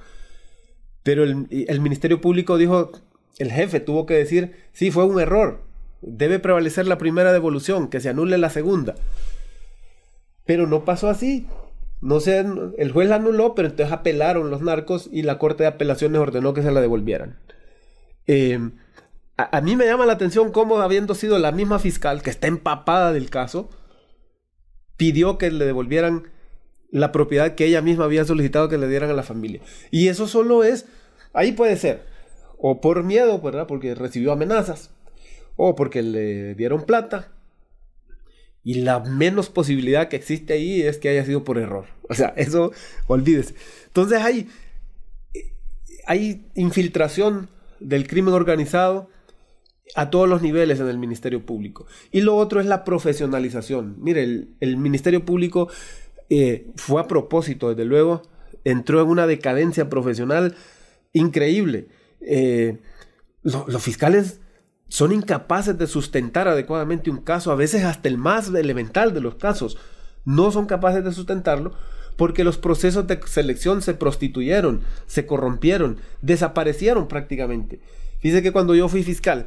[1.02, 2.92] Pero el, el Ministerio Público dijo,
[3.38, 5.60] el jefe tuvo que decir, sí, fue un error,
[6.02, 8.94] Debe prevalecer la primera devolución, que se anule la segunda.
[10.46, 11.46] Pero no pasó así.
[12.00, 12.44] No sé,
[12.78, 16.54] el juez la anuló, pero entonces apelaron los narcos y la Corte de Apelaciones ordenó
[16.54, 17.38] que se la devolvieran.
[18.26, 18.72] Em,
[19.36, 23.12] a, mí me llama la atención cómo, habiendo sido la misma fiscal que está empapada
[23.12, 23.70] del caso,
[24.96, 26.28] pidió que le devolvieran
[26.90, 29.60] la propiedad que ella misma había solicitado que le dieran a la familia.
[29.90, 30.86] Y eso solo es,
[31.32, 32.02] ahí puede ser,
[32.58, 33.66] o por miedo, ¿verdad?
[33.66, 34.90] Porque recibió amenazas,
[35.56, 37.32] o porque le dieron plata.
[38.62, 41.86] Y la menos posibilidad que existe ahí es que haya sido por error.
[42.08, 42.72] O sea, eso
[43.06, 43.54] olvídese.
[43.86, 44.48] Entonces hay,
[46.06, 49.08] hay infiltración del crimen organizado
[49.94, 51.86] a todos los niveles en el Ministerio Público.
[52.10, 53.96] Y lo otro es la profesionalización.
[53.98, 54.22] Mire,
[54.60, 55.68] el, Ministerio Público
[56.28, 58.22] eh, fue a propósito, desde luego,
[58.64, 60.54] entró en una decadencia profesional
[61.12, 61.88] increíble.
[62.20, 62.78] Eh,
[63.42, 64.39] los fiscales
[64.90, 69.36] son incapaces de sustentar adecuadamente un caso, a veces hasta el más elemental de los
[69.36, 69.78] casos,
[70.24, 71.72] no son capaces de sustentarlo
[72.16, 77.80] porque los procesos de selección se prostituyeron, se corrompieron, desaparecieron prácticamente.
[78.18, 79.46] Fíjese que cuando yo fui fiscal,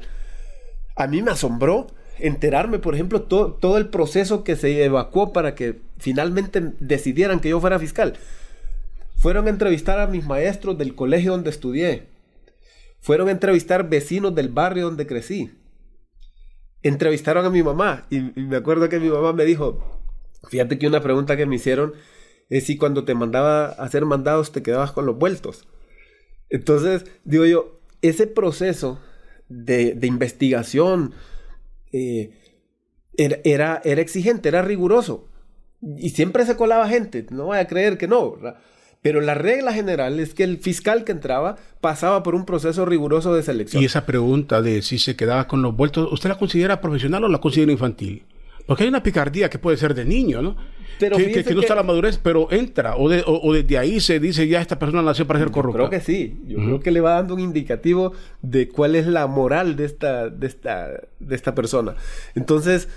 [0.95, 1.88] a mí me asombró
[2.19, 7.60] enterarme, por ejemplo, todo el proceso que se evacuó para que finalmente decidieran que yo
[7.60, 8.13] fuera fiscal.
[9.17, 12.12] Fueron a entrevistar a mis maestros del colegio donde estudié,
[13.04, 15.52] fueron a entrevistar vecinos del barrio donde crecí.
[16.82, 20.02] Entrevistaron a mi mamá y, me acuerdo que mi mamá me dijo,
[20.50, 21.94] Fíjate que una pregunta que me hicieron
[22.50, 25.68] es si cuando te mandaba a hacer mandados te quedabas con los vueltos.
[26.50, 29.02] Entonces, digo yo, ese proceso
[29.50, 31.13] de, investigación
[31.92, 32.32] eh,
[33.16, 35.30] era, exigente, era riguroso.
[35.82, 38.38] Y siempre se colaba gente, no voy a creer que no.
[39.04, 43.36] Pero la regla general es que el fiscal que entraba pasaba por un proceso riguroso
[43.36, 43.84] de selección.
[43.84, 47.28] Y esa pregunta de si se quedaba con los vueltos, ¿usted la considera profesional o
[47.28, 48.24] la considera infantil?
[48.66, 50.56] Porque hay una picardía que puede ser de niño, ¿no?
[51.00, 52.96] Pero que, no está la madurez, pero entra.
[52.96, 55.80] O, o, desde ahí se dice ya esta persona nació para ser corrupta.
[55.80, 56.39] Creo que sí.
[56.48, 60.30] Yo creo que le va dando un indicativo de cuál es la moral de esta,
[60.30, 61.96] de esta, de esta persona.
[62.36, 62.88] Entonces,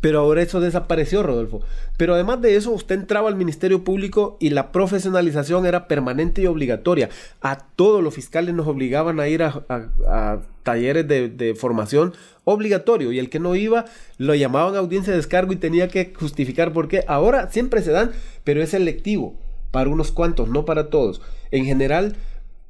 [0.00, 1.60] pero ahora eso desapareció, Rodolfo.
[1.96, 6.46] Pero además de eso, usted entraba al Ministerio Público y la profesionalización era permanente y
[6.46, 7.08] obligatoria.
[7.40, 13.10] A todos los fiscales nos obligaban a ir a, talleres de, formación obligatorio.
[13.10, 13.86] Y el que no iba,
[14.18, 17.04] lo llamaban a audiencia de descargo y tenía que justificar por qué.
[17.08, 18.12] Ahora siempre se dan,
[18.44, 19.34] pero es selectivo
[19.72, 21.20] para unos cuantos, no para todos.
[21.50, 22.14] En general,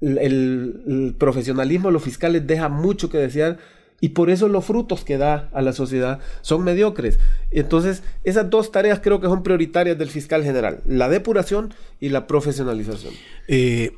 [0.00, 3.58] el, el profesionalismo de los fiscales deja mucho que desear
[4.00, 7.18] y por eso los frutos que da a la sociedad son mediocres.
[7.50, 12.26] Entonces, esas dos tareas creo que son prioritarias del fiscal general, la depuración y la
[12.26, 13.14] profesionalización.
[13.48, 13.92] Eh,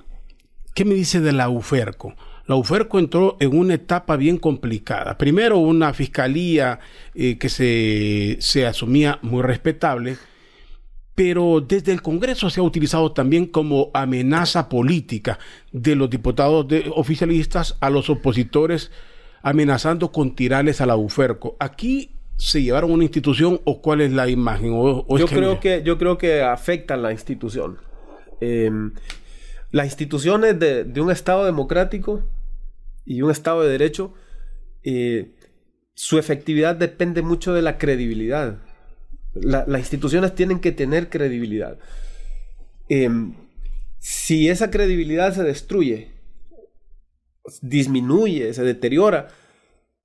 [0.75, 2.15] ¿Qué me dice de la UFERCO?
[2.47, 5.19] La UFERCO entró en una etapa bien complicada.
[5.19, 6.81] Primero, una fiscalía
[7.15, 10.17] eh, que se, se asumía muy respetable,
[11.15, 15.39] pero desde el Congreso se ha utilizado también como amenaza política
[15.71, 18.91] de los diputados de, oficialistas a los opositores
[19.43, 20.97] amenazando con tirarles a la.
[21.59, 24.73] Aquí se llevaron una institución o cuál es la imagen?
[24.73, 27.79] yo, creo que, yo creo que afectan la institución.
[28.41, 28.93] Em,
[29.71, 32.23] las instituciones de, un Estado democrático
[33.05, 34.15] y un Estado de Derecho,
[34.83, 35.33] eh,
[35.95, 38.59] su efectividad depende mucho de la credibilidad.
[39.35, 41.79] las instituciones tienen que tener credibilidad.
[42.89, 43.35] Em,
[44.01, 46.11] si esa credibilidad se destruye
[47.63, 49.29] disminuye, se deteriora,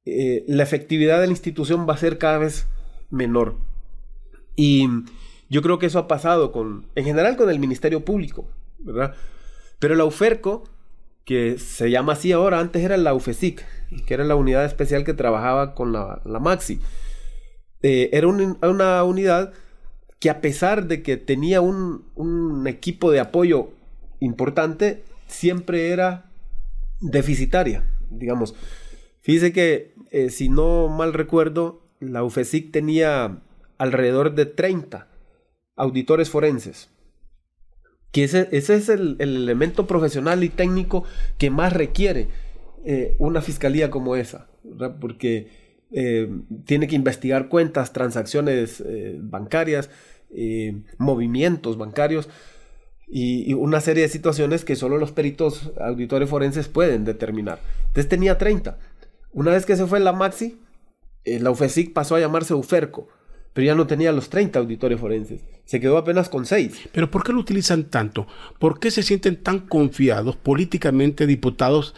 [0.05, 2.67] eh, la efectividad de la institución va a ser cada vez
[3.09, 3.55] menor.
[4.55, 4.87] Y
[5.49, 8.47] yo creo que eso ha pasado con, en general con el Ministerio Público,
[8.79, 9.15] ¿verdad?
[9.79, 10.63] Pero la UFERCO,
[11.25, 13.65] que se llama así ahora, antes era la UFESIC,
[14.05, 16.79] que era la unidad especial que trabajaba con la, MAXI.
[17.81, 19.53] Eh, era una unidad
[20.19, 23.69] que a pesar de que tenía un, un equipo de apoyo
[24.19, 26.25] importante, siempre era
[27.01, 28.55] deficitaria, digamos.
[29.21, 33.41] Fíjese que, eh, si no mal recuerdo, la UFESIC tenía
[33.77, 35.07] alrededor de 30
[35.75, 36.89] auditores forenses.
[38.11, 41.03] Que ese, ese es el, elemento profesional y técnico
[41.37, 42.29] que más requiere
[42.85, 44.47] eh, una fiscalía como esa,
[45.01, 45.49] porque
[45.91, 46.29] eh,
[46.65, 48.83] tiene que investigar cuentas, transacciones
[49.19, 49.89] bancarias,
[50.97, 52.29] movimientos bancarios
[53.07, 57.59] y, una serie de situaciones que solo los peritos auditores forenses pueden determinar.
[57.87, 58.77] Entonces tenía 30.
[59.33, 60.57] Una vez que se fue la Maxi,
[61.23, 63.07] eh, la UFESIC pasó a llamarse UFERCO,
[63.53, 65.41] pero ya no tenía los 30 auditores forenses.
[65.65, 66.89] Se quedó apenas con 6.
[66.91, 68.27] ¿Pero por qué lo utilizan tanto?
[68.59, 71.95] ¿Por qué se sienten tan confiados políticamente diputados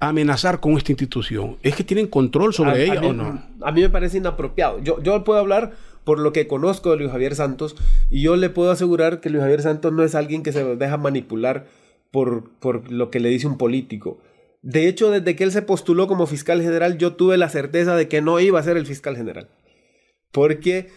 [0.00, 1.56] a amenazar con esta institución?
[1.62, 3.42] ¿Es que tienen control sobre ella o no?
[3.60, 4.80] A mí me parece inapropiado.
[4.80, 5.72] Yo, yo puedo hablar
[6.08, 7.76] por lo que conozco de Luis Javier Santos,
[8.08, 10.96] y yo le puedo asegurar que Luis Javier Santos no es alguien que se deja
[10.96, 11.66] manipular
[12.10, 14.18] por, por lo que le dice un político.
[14.62, 18.08] De hecho, desde que él se postuló como fiscal general, yo tuve la certeza de
[18.08, 19.50] que no iba a ser el fiscal general.
[20.32, 20.88] Porque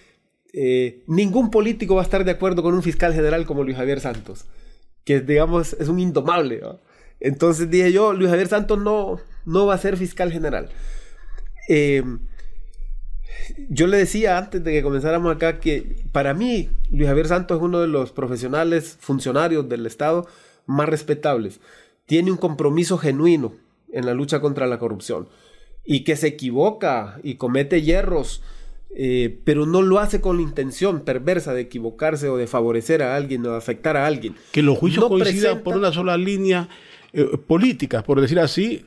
[0.53, 3.99] eh, ningún político va a estar de acuerdo con un fiscal general como Luis Javier
[3.99, 4.45] Santos,
[5.03, 6.61] que digamos es un indomable.
[7.19, 10.69] Entonces dije yo, Luis Javier Santos no, no va a ser fiscal general.
[11.67, 12.01] Eh,
[13.69, 17.63] yo le decía antes de que comenzáramos acá que para mí Luis Javier Santos es
[17.63, 20.27] uno de los profesionales funcionarios del Estado
[20.65, 21.59] más respetables.
[22.05, 23.53] Tiene un compromiso genuino
[23.91, 25.27] en la lucha contra la corrupción
[25.85, 28.41] y que se equivoca y comete hierros,
[28.95, 33.15] eh, pero no lo hace con la intención perversa de equivocarse o de favorecer a
[33.15, 34.35] alguien o de afectar a alguien.
[34.51, 36.69] Que los juicios coincidan por una sola línea
[37.13, 38.85] eh, política, por decir así,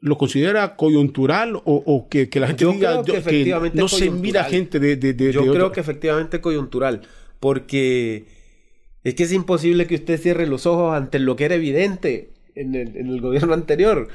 [0.00, 5.32] lo considera coyuntural o, que, la gente diga que, no se mira gente de, de,
[5.32, 7.02] Yo creo que efectivamente coyuntural,
[7.40, 8.26] porque
[9.04, 12.74] es que es imposible que usted cierre los ojos ante lo que era evidente en
[12.74, 14.08] el, gobierno anterior.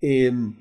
[0.00, 0.54] Em,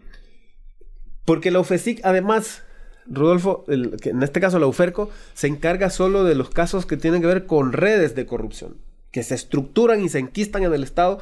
[1.26, 2.64] porque la UFESIC, además,
[3.08, 7.28] Rodolfo, en este caso la UFERCO, se encarga solo de los casos que tienen que
[7.28, 8.78] ver con redes de corrupción,
[9.12, 11.20] que se estructuran y se enquistan en el Estado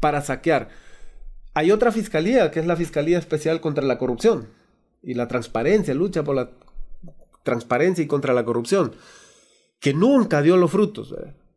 [0.00, 0.68] para saquear.
[1.54, 4.48] Hay otra fiscalía, que es la Fiscalía Especial contra la Corrupción
[5.02, 6.50] y la transparencia, lucha por la
[7.44, 8.92] transparencia y contra la corrupción,
[9.78, 11.14] que nunca dio los frutos.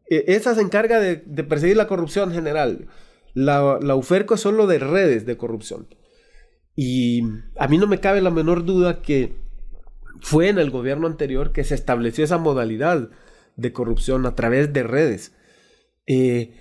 [0.09, 2.87] E, esa se encarga de, perseguir la corrupción general.
[3.33, 5.87] La, UFERCO es solo de redes de corrupción.
[6.75, 7.23] Y
[7.57, 9.35] a mí no me cabe la menor duda que
[10.21, 13.09] fue en el gobierno anterior que se estableció esa modalidad
[13.55, 15.33] de corrupción a través de redes.
[16.05, 16.51] Eh,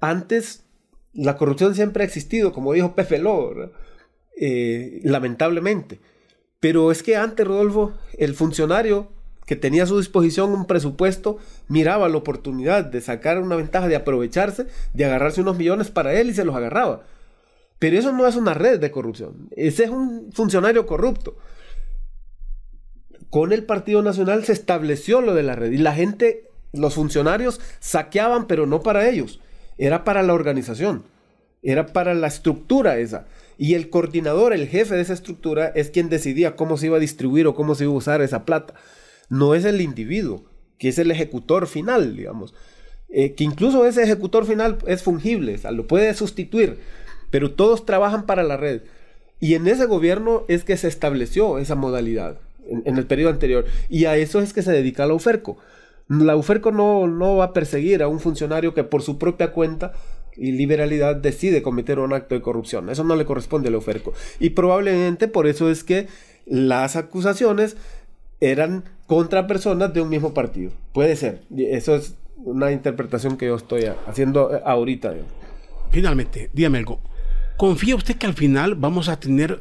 [0.00, 0.63] antes,
[1.14, 3.52] la corrupción siempre ha existido, como dijo Pepe Ló,
[4.36, 6.00] eh, lamentablemente.
[6.60, 9.08] Pero es que antes, Rodolfo, el funcionario
[9.46, 11.38] que tenía a su disposición un presupuesto,
[11.68, 16.30] miraba la oportunidad de sacar una ventaja, de aprovecharse, de agarrarse unos millones para él
[16.30, 17.02] y se los agarraba.
[17.78, 21.36] Pero eso no es una red de corrupción, ese es un funcionario corrupto.
[23.28, 27.60] Con el Partido Nacional se estableció lo de la red y la gente, los funcionarios
[27.80, 29.40] saqueaban, pero no para ellos,
[29.78, 31.04] era para la organización,
[31.62, 33.26] era para la estructura esa.
[33.56, 37.00] Y el coordinador, el jefe de esa estructura, es quien decidía cómo se iba a
[37.00, 38.74] distribuir o cómo se iba a usar esa plata.
[39.28, 40.44] No es el individuo,
[40.78, 42.54] que es el ejecutor final, digamos.
[43.08, 46.78] Eh, que incluso ese ejecutor final es fungible, o lo puede sustituir,
[47.30, 48.82] pero todos trabajan para la red.
[49.38, 53.66] Y en ese gobierno es que se estableció esa modalidad, en, el periodo anterior.
[53.88, 55.58] Y a eso es que se dedica la UFERCO.
[56.08, 59.92] La UFERCO no, no va a perseguir a un funcionario que por su propia cuenta
[60.36, 62.90] y liberalidad decide cometer un acto de corrupción.
[62.90, 64.12] Eso no le corresponde a la UFERCO.
[64.40, 66.08] Y probablemente por eso es que
[66.46, 67.76] las acusaciones
[68.40, 70.72] eran contra personas de un mismo partido.
[70.92, 71.42] Puede ser.
[71.56, 75.14] Eso es una interpretación que yo estoy haciendo ahorita.
[75.90, 77.00] Finalmente, dígame algo.
[77.56, 79.60] ¿Confía usted que al final vamos a tener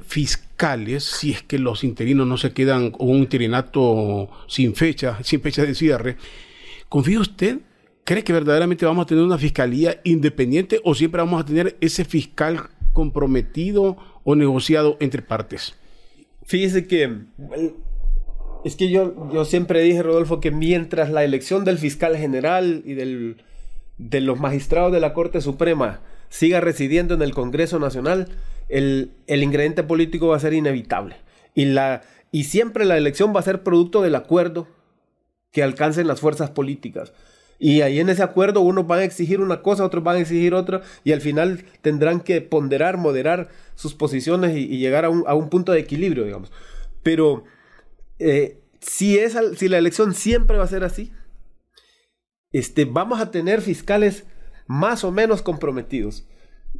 [0.99, 5.63] si es que los interinos no se quedan con un interinato sin fecha, sin fecha
[5.63, 6.17] de cierre?
[6.89, 7.59] ¿Confía usted
[8.05, 12.03] ¿Cree que verdaderamente vamos a tener una fiscalía independiente o siempre vamos a tener ese
[12.03, 13.95] fiscal comprometido
[14.25, 15.75] o negociado entre partes?
[16.43, 17.19] Fíjese que
[18.65, 22.93] es que yo, yo siempre dije, Rodolfo, que mientras la elección del fiscal general y
[22.93, 23.37] del,
[23.97, 28.27] de los magistrados de la Corte Suprema siga residiendo en el Congreso Nacional,
[28.69, 31.15] el, el ingrediente político va a ser inevitable.
[31.55, 32.01] Y, la,
[32.31, 34.67] y siempre la elección va a ser producto del acuerdo
[35.51, 37.13] que alcancen las fuerzas políticas.
[37.59, 40.53] Y ahí en ese acuerdo unos van a exigir una cosa, otros van a exigir
[40.53, 45.71] otra, y al final tendrán que ponderar, moderar sus posiciones y, llegar a un, punto
[45.71, 46.51] de equilibrio, digamos.
[47.03, 47.45] Pero
[48.19, 51.13] eh, si, es, si la elección siempre va a ser así,
[52.51, 54.25] este, vamos a tener fiscales
[54.67, 56.25] más o menos comprometidos.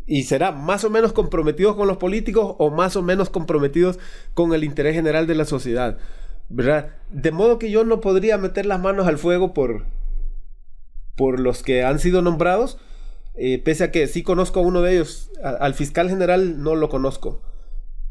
[0.05, 3.99] Y será más o menos comprometidos con los políticos o más o menos comprometidos
[4.33, 5.97] con el interés general de la sociedad.
[6.49, 6.91] ¿verdad?
[7.09, 9.85] De modo que yo no podría meter las manos al fuego por,
[11.15, 12.77] por los que han sido nombrados,
[13.35, 16.89] eh, pese a que sí conozco a uno de ellos, al fiscal general no lo
[16.89, 17.41] conozco,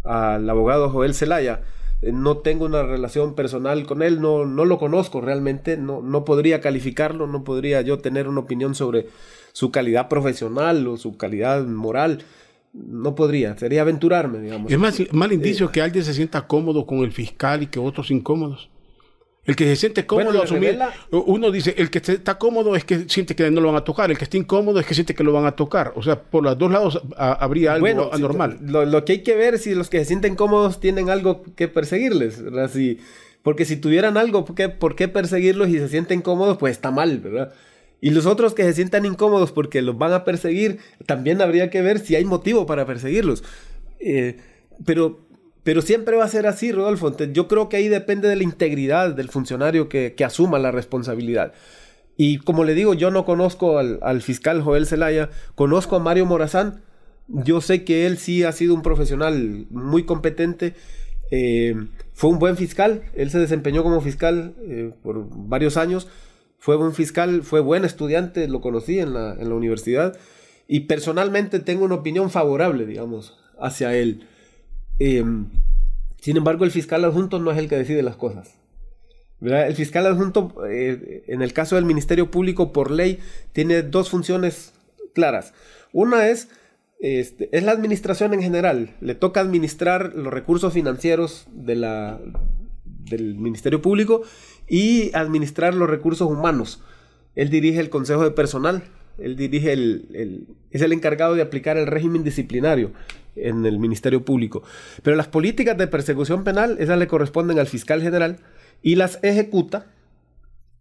[0.02, 1.62] al abogado Joel Zelaya,
[2.00, 6.24] eh, no tengo una relación personal con él, no, no lo conozco realmente, no, no
[6.24, 9.06] podría calificarlo, no podría yo tener una opinión sobre
[9.52, 12.24] su calidad profesional o su calidad moral.
[12.72, 14.72] No podría, sería aventurarme, digamos.
[14.72, 18.10] Es más mal indicio que alguien se sienta cómodo con el fiscal y que otros
[18.10, 18.70] incómodos.
[19.44, 20.78] El que se siente cómodo asumir,
[21.10, 24.08] uno dice, el que está cómodo es que siente que no lo van a tocar,
[24.08, 25.92] el que está incómodo es que siente que lo van a tocar.
[25.96, 28.58] O sea, por los dos lados habría algo anormal.
[28.62, 31.66] lo, que hay que ver es si los que se sienten cómodos tienen algo que
[31.66, 32.40] perseguirles,
[33.42, 36.92] porque si tuvieran algo ¿por qué, por qué perseguirlos y se sienten cómodos, pues está
[36.92, 37.52] mal, ¿verdad?
[38.02, 41.80] Y los otros que se sientan incómodos porque los van a perseguir, también habría que
[41.80, 43.42] ver si hay motivo para perseguirlos.
[44.00, 44.36] Eh,
[44.84, 45.20] pero
[45.62, 47.16] pero siempre va a ser así, Rodolfo.
[47.32, 51.52] Yo creo que ahí depende de la integridad del funcionario que, asuma la responsabilidad.
[52.16, 56.82] Y como le digo, yo no conozco al, fiscal Joel Zelaya, conozco a Mario Morazán.
[57.28, 60.74] Yo sé que él sí ha sido un profesional muy competente.
[61.30, 61.74] Eh,
[62.12, 66.08] fue un buen fiscal, él se desempeñó como fiscal eh, por varios años.
[66.62, 70.16] Fue buen fiscal, fue buen estudiante, lo conocí en la, universidad.
[70.68, 74.28] Y personalmente tengo una opinión favorable, digamos, hacia él.
[75.00, 75.48] Em,
[76.20, 78.54] sin embargo, el fiscal adjunto no es el que decide las cosas.
[79.40, 83.18] El fiscal adjunto, eh, en el caso del Ministerio Público, por ley,
[83.52, 84.72] tiene dos funciones
[85.14, 85.54] claras.
[85.92, 86.48] Una es,
[87.00, 88.94] este, es la administración en general.
[89.00, 92.20] Le toca administrar los recursos financieros de la,
[93.04, 94.22] del Ministerio Público
[94.68, 96.82] y administrar los recursos humanos.
[97.34, 98.84] Él dirige el Consejo de Personal,
[99.18, 102.92] él dirige el, es el encargado de aplicar el régimen disciplinario
[103.36, 104.62] en el Ministerio Público.
[105.02, 108.38] Pero las políticas de persecución penal, esas le corresponden al fiscal general
[108.82, 109.86] y las ejecuta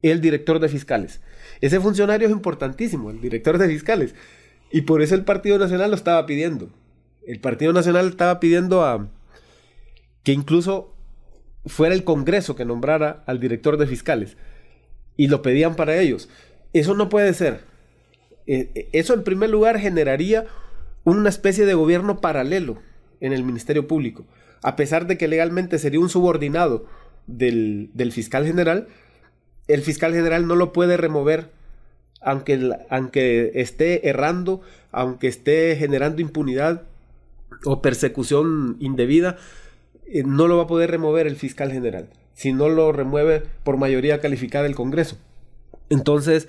[0.02, 1.22] el director de fiscales.
[1.62, 4.16] Ese funcionario es importantísimo, el director de fiscales.
[4.72, 6.70] Y por eso el Partido Nacional lo estaba pidiendo.
[7.28, 9.08] El Partido Nacional estaba pidiendo a
[10.24, 10.91] que incluso
[11.66, 14.38] fuera el Congreso que nombrara al director de fiscales.
[15.18, 16.30] y lo pedían para ellos.
[16.74, 17.62] Eso no puede ser.
[18.48, 20.48] Eh, eh, eso en primer lugar generaría
[21.04, 22.80] una especie de gobierno paralelo
[23.20, 24.26] en el Ministerio Público.
[24.64, 26.86] A pesar de que legalmente sería un subordinado
[27.28, 28.88] del, fiscal general,
[29.68, 31.52] el fiscal general no lo puede remover
[32.22, 36.84] aunque, aunque esté errando, aunque esté generando impunidad
[37.66, 39.38] o persecución indebida,
[40.12, 43.78] eh, no lo va a poder remover el fiscal general, si no lo remueve por
[43.78, 45.18] mayoría calificada el Congreso.
[45.90, 46.48] Entonces,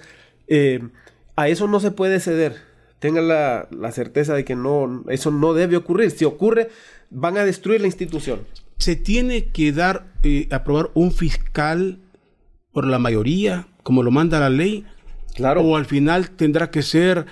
[1.37, 2.57] a eso no se puede ceder.
[3.03, 6.13] Tengan la, certeza de que no, eso no debe ocurrir.
[6.13, 6.69] Si ocurre,
[7.11, 8.43] van a destruir la institución.
[8.79, 11.99] Se tiene que dar, eh, aprobar un fiscal
[12.71, 14.87] por la mayoría, como lo manda la ley.
[15.35, 15.63] Claro.
[15.63, 17.27] O al final tendrá que ser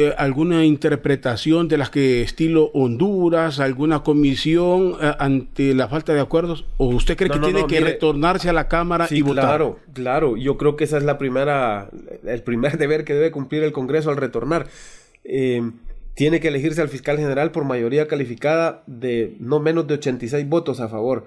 [0.00, 6.20] eh, alguna interpretación de las que estilo Honduras, alguna comisión eh, ante la falta de
[6.20, 6.64] acuerdos?
[6.78, 9.44] ¿O usted cree que tiene que retornarse a la Cámara y votar?
[9.44, 10.36] Claro, claro.
[10.36, 11.90] Yo creo que esa es la primera,
[12.24, 14.68] el primer deber que debe cumplir el Congreso al retornar.
[15.24, 15.70] Eh,
[16.14, 20.80] tiene que elegirse al fiscal general por mayoría calificada de no menos de 86 votos
[20.80, 21.26] a favor.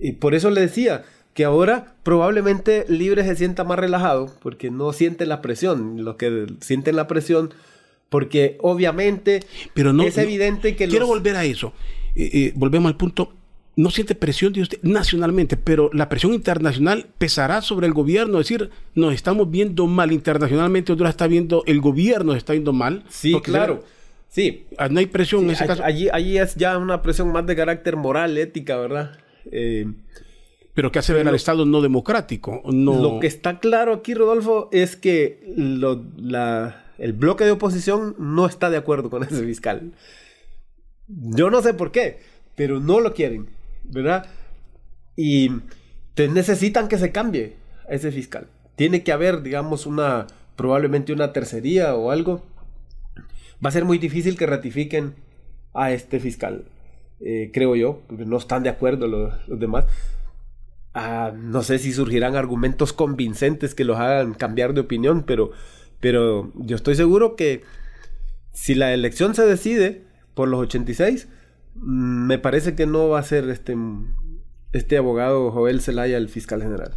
[0.00, 4.92] Y por eso le decía, que ahora probablemente Libre se sienta más relajado porque no
[4.92, 6.04] siente la presión.
[6.04, 7.50] Los que sienten la presión
[8.12, 9.40] porque obviamente
[9.72, 10.86] Pero no, es evidente que...
[10.86, 11.72] Quiero volver a eso.
[12.14, 13.32] Eh, eh, volvemos al punto.
[13.74, 18.38] No siente presión de usted nacionalmente, pero la presión internacional pesará sobre el gobierno.
[18.38, 23.02] Es decir, nos estamos viendo mal internacionalmente, Honduras está viendo, el gobierno está viendo mal.
[23.08, 23.82] Sí, claro.
[24.28, 24.66] sí.
[24.76, 25.82] Ah, no hay presión en ese caso.
[25.82, 29.12] Allí, allí es ya una presión más de carácter moral, ética, ¿verdad?
[29.50, 29.86] Eh,
[30.74, 32.60] pero ¿qué hace ver al Estado no democrático?
[32.66, 33.00] No...
[33.00, 38.46] Lo que está claro aquí, Rodolfo, es que lo, la, el bloque de oposición no
[38.46, 39.90] está de acuerdo con ese fiscal.
[41.08, 42.20] Yo no sé por qué,
[42.54, 43.48] pero no lo quieren,
[43.82, 44.26] ¿verdad?
[45.16, 45.50] Y
[46.16, 47.56] necesitan que se cambie
[47.88, 48.46] ese fiscal.
[48.76, 52.44] Tiene que haber, digamos, una, probablemente una tercería o algo.
[53.64, 55.14] Va a ser muy difícil que ratifiquen
[55.74, 56.66] a este fiscal,
[57.18, 59.86] eh, creo yo, porque no están de acuerdo los, demás.
[60.94, 65.50] Ah, no sé si surgirán argumentos convincentes que los hagan cambiar de opinión, pero
[66.02, 67.62] pero yo estoy seguro que
[68.52, 70.02] si la elección se decide
[70.34, 71.28] por los 86,
[71.76, 73.76] mm, me parece que no va a ser este,
[74.72, 76.96] este abogado Joel Zelaya el fiscal general.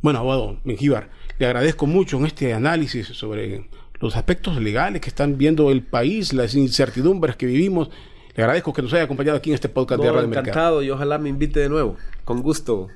[0.00, 1.10] Bueno, abogado Mengíbar,
[1.40, 3.68] le agradezco mucho en este análisis sobre
[3.98, 7.90] los aspectos legales que están viendo el país, las incertidumbres que vivimos.
[8.36, 11.18] Le agradezco que nos haya acompañado aquí en este podcast de Radio Encantado y ojalá
[11.18, 11.96] me invite de nuevo.
[12.24, 12.86] Con gusto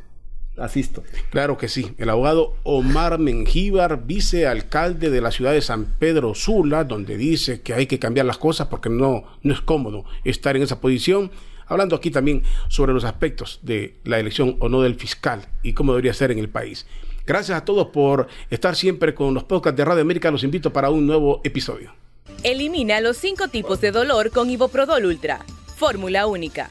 [0.57, 1.03] asisto.
[1.31, 1.93] Claro que sí.
[1.99, 7.75] El abogado Omar Mengíbar, vicealcalde de la ciudad de San Pedro Sula, donde dice que
[7.75, 11.31] hay que cambiar las cosas porque no, no es cómodo estar en esa posición.
[11.67, 15.93] Hablando aquí también sobre los aspectos de la elección o no del fiscal y cómo
[15.93, 16.87] debería ser en el país.
[17.27, 20.31] Gracias a todos por estar siempre con los podcasts de Radio América.
[20.31, 21.95] Los invito para un nuevo episodio.
[22.43, 25.41] Elimina los cinco tipos de dolor con Iboprodol Ultra.
[25.77, 26.71] Fórmula única.